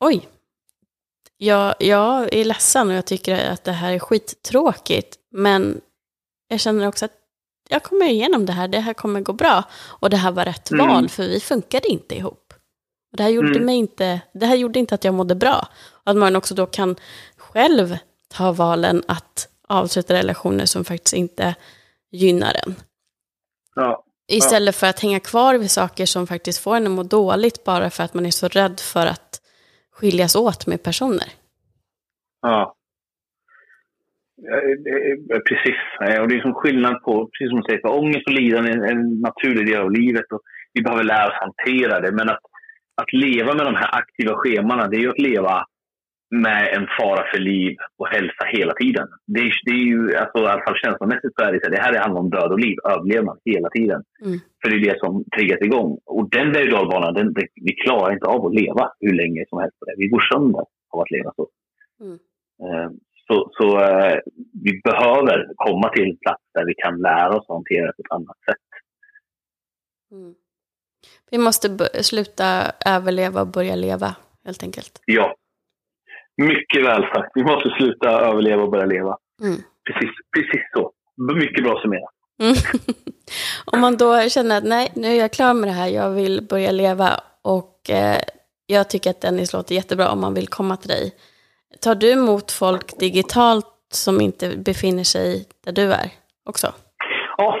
[0.00, 0.28] oj,
[1.36, 5.16] jag, jag är ledsen och jag tycker att det här är skittråkigt.
[5.30, 5.80] Men
[6.48, 7.19] jag känner också att
[7.70, 9.64] jag kommer igenom det här, det här kommer gå bra.
[9.72, 10.88] Och det här var rätt mm.
[10.88, 12.52] val, för vi funkade inte ihop.
[13.12, 13.64] Och det, här gjorde mm.
[13.64, 15.68] mig inte, det här gjorde inte att jag mådde bra.
[15.90, 16.96] Och att man också då kan
[17.36, 17.98] själv
[18.28, 21.54] ta valen att avsluta relationer som faktiskt inte
[22.12, 22.74] gynnar en.
[23.74, 24.04] Ja.
[24.28, 27.90] Istället för att hänga kvar vid saker som faktiskt får en att må dåligt bara
[27.90, 29.40] för att man är så rädd för att
[29.92, 31.32] skiljas åt med personer.
[32.42, 32.76] Ja.
[35.48, 35.78] Precis.
[36.20, 38.92] Och det är som skillnad på, precis som du säger, för ångest och lidande är
[38.92, 40.32] en naturlig del av livet.
[40.32, 40.40] Och
[40.74, 42.12] vi behöver lära oss hantera det.
[42.12, 42.44] Men att,
[43.02, 45.64] att leva med de här aktiva schemana, det är ju att leva
[46.30, 49.08] med en fara för liv och hälsa hela tiden.
[49.26, 51.82] Det är, det är ju, alltså, i alla fall känslomässigt så är det så det
[51.82, 54.02] här handlar om död och liv, överlevnad hela tiden.
[54.24, 54.38] Mm.
[54.60, 55.98] För det är det som triggas igång.
[56.06, 59.78] Och den berg och den, vi klarar inte av att leva hur länge som helst
[59.78, 59.94] på det.
[59.96, 61.48] Vi går sönder av att leva så.
[62.04, 62.18] Mm.
[63.30, 64.18] Så, så uh,
[64.64, 68.02] vi behöver komma till en plats där vi kan lära oss att hantera det på
[68.02, 68.66] ett annat sätt.
[70.12, 70.34] Mm.
[71.30, 71.68] Vi måste
[72.02, 75.02] sluta överleva och börja leva, helt enkelt.
[75.04, 75.34] Ja,
[76.36, 77.30] mycket väl sagt.
[77.34, 79.18] Vi måste sluta överleva och börja leva.
[79.42, 79.56] Mm.
[79.84, 80.92] precis, precis så.
[81.34, 82.14] Mycket bra summerat.
[82.42, 82.54] Mm.
[83.64, 86.46] Om man då känner att nej, nu är jag klar med det här, jag vill
[86.50, 88.20] börja leva och eh,
[88.66, 91.14] jag tycker att Dennis låter jättebra om man vill komma till dig.
[91.82, 96.08] Tar du emot folk digitalt som inte befinner sig där du är
[96.44, 96.66] också?
[97.36, 97.56] Ja,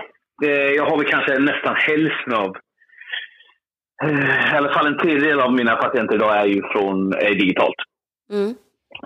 [0.76, 2.56] jag har väl kanske nästan hälften av
[4.04, 7.80] eh, i alla fall en tredjedel av mina patienter idag är ju från, är digitalt.
[8.32, 8.54] Mm.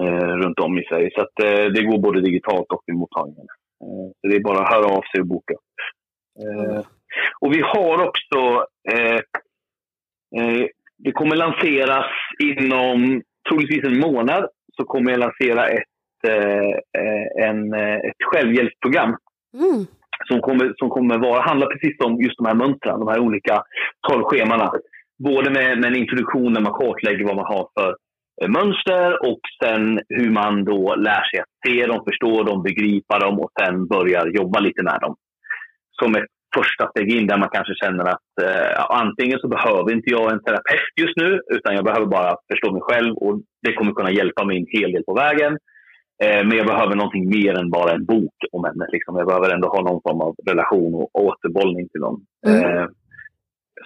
[0.00, 1.10] Eh, runt om i Sverige.
[1.14, 3.46] Så att, eh, det går både digitalt och i mottagningen.
[4.20, 5.54] Så det är bara att höra av sig och boka.
[6.42, 6.82] Mm.
[7.40, 8.66] Och vi har också
[10.98, 12.06] det kommer lanseras
[12.42, 15.94] inom troligtvis en månad så kommer jag lansera ett,
[17.40, 17.74] en,
[18.08, 19.16] ett självhjälpsprogram.
[19.54, 19.86] Mm.
[20.28, 23.62] Som kommer, som kommer vara, handla precis om just de här mönstren, de här olika
[24.08, 24.24] tolv
[25.24, 27.94] Både med, med en introduktion där man kartlägger vad man har för
[28.42, 33.18] Eh, mönster och sen hur man då lär sig att se dem, förstå dem, begripa
[33.18, 35.16] dem och sen börjar jobba lite med dem.
[36.02, 36.24] Som ett
[36.54, 40.42] första steg in där man kanske känner att eh, antingen så behöver inte jag en
[40.42, 44.44] terapeut just nu utan jag behöver bara förstå mig själv och det kommer kunna hjälpa
[44.44, 45.52] mig en hel del på vägen.
[46.22, 48.88] Eh, men jag behöver någonting mer än bara en bok om ämnet.
[48.92, 49.16] Liksom.
[49.16, 52.24] Jag behöver ändå ha någon form av relation och återbollning till dem.
[52.46, 52.60] Mm.
[52.64, 52.86] Eh,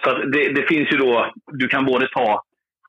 [0.03, 2.43] så det, det, finns ju då, du kan både ta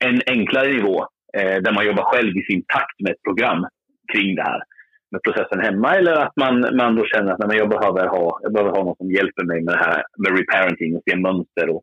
[0.04, 1.06] en enklare nivå
[1.38, 3.66] eh, där man jobbar själv i sin takt med ett program
[4.12, 4.60] kring det här
[5.10, 8.52] med processen hemma eller att man, man då känner att nej, jag, behöver ha, jag
[8.52, 11.82] behöver ha någon som hjälper mig med det här med reparenting och se mönster och,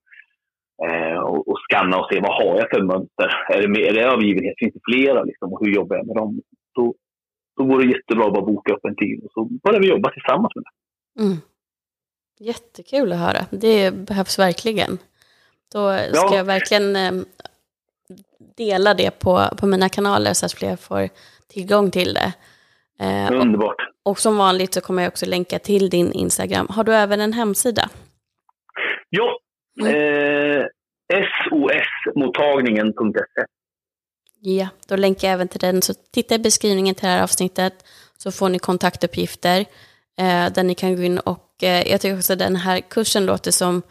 [0.88, 3.30] eh, och, och, scanna och se vad har jag för mönster.
[3.50, 4.56] Är det, är det övergivenhet?
[4.58, 5.24] Finns det flera?
[5.24, 6.42] Liksom, och hur jobbar jag med dem?
[6.76, 6.96] Då,
[7.58, 10.12] då går det jättebra att bara boka upp en tid och så börjar vi jobba
[10.12, 10.72] tillsammans med det.
[11.24, 11.38] Mm.
[12.40, 13.46] Jättekul att höra.
[13.52, 14.98] Det behövs verkligen.
[15.74, 16.36] Då ska ja.
[16.36, 17.12] jag verkligen eh,
[18.58, 21.10] dela det på, på mina kanaler så att fler får
[21.48, 22.34] tillgång till det.
[23.00, 23.76] Eh, Underbart.
[24.04, 26.68] Och, och, som vanligt så kommer jag också länka till din Instagram.
[26.70, 27.90] Har du även en hemsida?
[29.10, 29.40] Ja,
[29.82, 29.96] mm.
[29.96, 30.66] eh,
[31.50, 33.46] sosmottagningen.se.
[34.40, 35.82] Ja, då länkar jag även till den.
[35.82, 37.74] Så titta i beskrivningen till det här avsnittet
[38.18, 39.60] så får ni kontaktuppgifter
[40.20, 43.26] eh, där ni kan gå in och eh, jag tycker också att den här kursen
[43.26, 43.82] låter som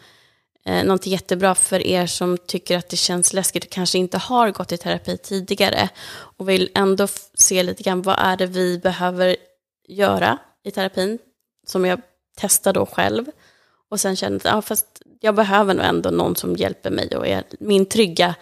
[0.67, 4.51] eh, något jättebra för er som tycker att det känns läskigt och kanske inte har
[4.51, 9.35] gått i terapi tidigare och vill ändå se lite grann vad är det vi behöver
[9.87, 11.19] göra i terapin
[11.67, 12.01] som jag
[12.37, 13.25] testar då själv
[13.89, 17.27] och sen känner att ja, fast jag behöver nog ändå någon som hjälper mig och
[17.27, 18.35] är min trygga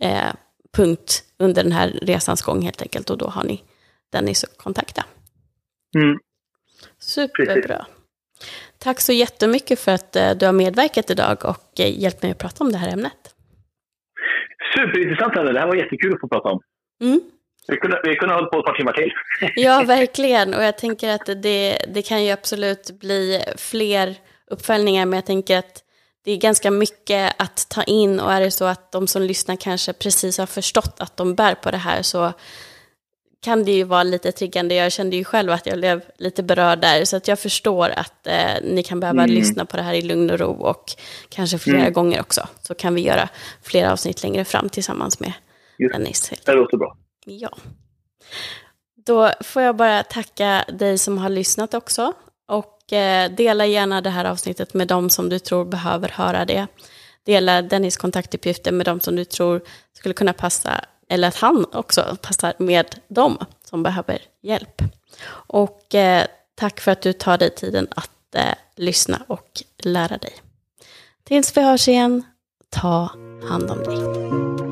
[0.00, 0.32] eh,
[0.72, 3.64] punkt under den här resans gång helt enkelt och då har ni
[4.12, 5.04] Dennis att kontakta.
[5.94, 6.18] Mm.
[6.98, 7.86] Superbra.
[7.86, 8.01] Precis.
[8.82, 12.38] Tack så jättemycket för att eh, du har medverkat idag och eh, hjälpt mig att
[12.38, 13.34] prata om det här ämnet.
[14.74, 15.52] Superintressant, Anna.
[15.52, 16.60] Det här var jättekul att få prata om.
[17.02, 17.20] Mm.
[17.68, 19.12] Vi kunde, vi kunde ha hållit på ett par timmar till.
[19.56, 20.54] Ja, verkligen.
[20.54, 24.14] Och jag tänker att det, det kan ju absolut bli fler
[24.50, 25.84] uppföljningar, men jag tänker att
[26.24, 29.56] det är ganska mycket att ta in och är det så att de som lyssnar
[29.56, 32.32] kanske precis har förstått att de bär på det här så
[33.42, 34.74] kan det ju vara lite triggande.
[34.74, 38.26] Jag kände ju själv att jag blev lite berörd där, så att jag förstår att
[38.26, 39.34] eh, ni kan behöva mm.
[39.34, 40.84] lyssna på det här i lugn och ro och
[41.28, 41.92] kanske flera mm.
[41.92, 42.48] gånger också.
[42.62, 43.28] Så kan vi göra
[43.62, 45.32] flera avsnitt längre fram tillsammans med
[45.78, 45.94] Just.
[45.94, 46.32] Dennis.
[46.44, 46.96] Det låter bra.
[47.24, 47.50] Ja.
[49.06, 52.12] Då får jag bara tacka dig som har lyssnat också.
[52.48, 56.66] Och eh, dela gärna det här avsnittet med dem som du tror behöver höra det.
[57.26, 59.60] Dela Dennis kontaktuppgifter med dem som du tror
[59.92, 63.38] skulle kunna passa eller att han också passar med dem
[63.70, 64.82] som behöver hjälp.
[65.30, 70.32] Och eh, tack för att du tar dig tiden att eh, lyssna och lära dig.
[71.24, 72.24] Tills vi hörs igen,
[72.70, 73.10] ta
[73.48, 74.71] hand om dig.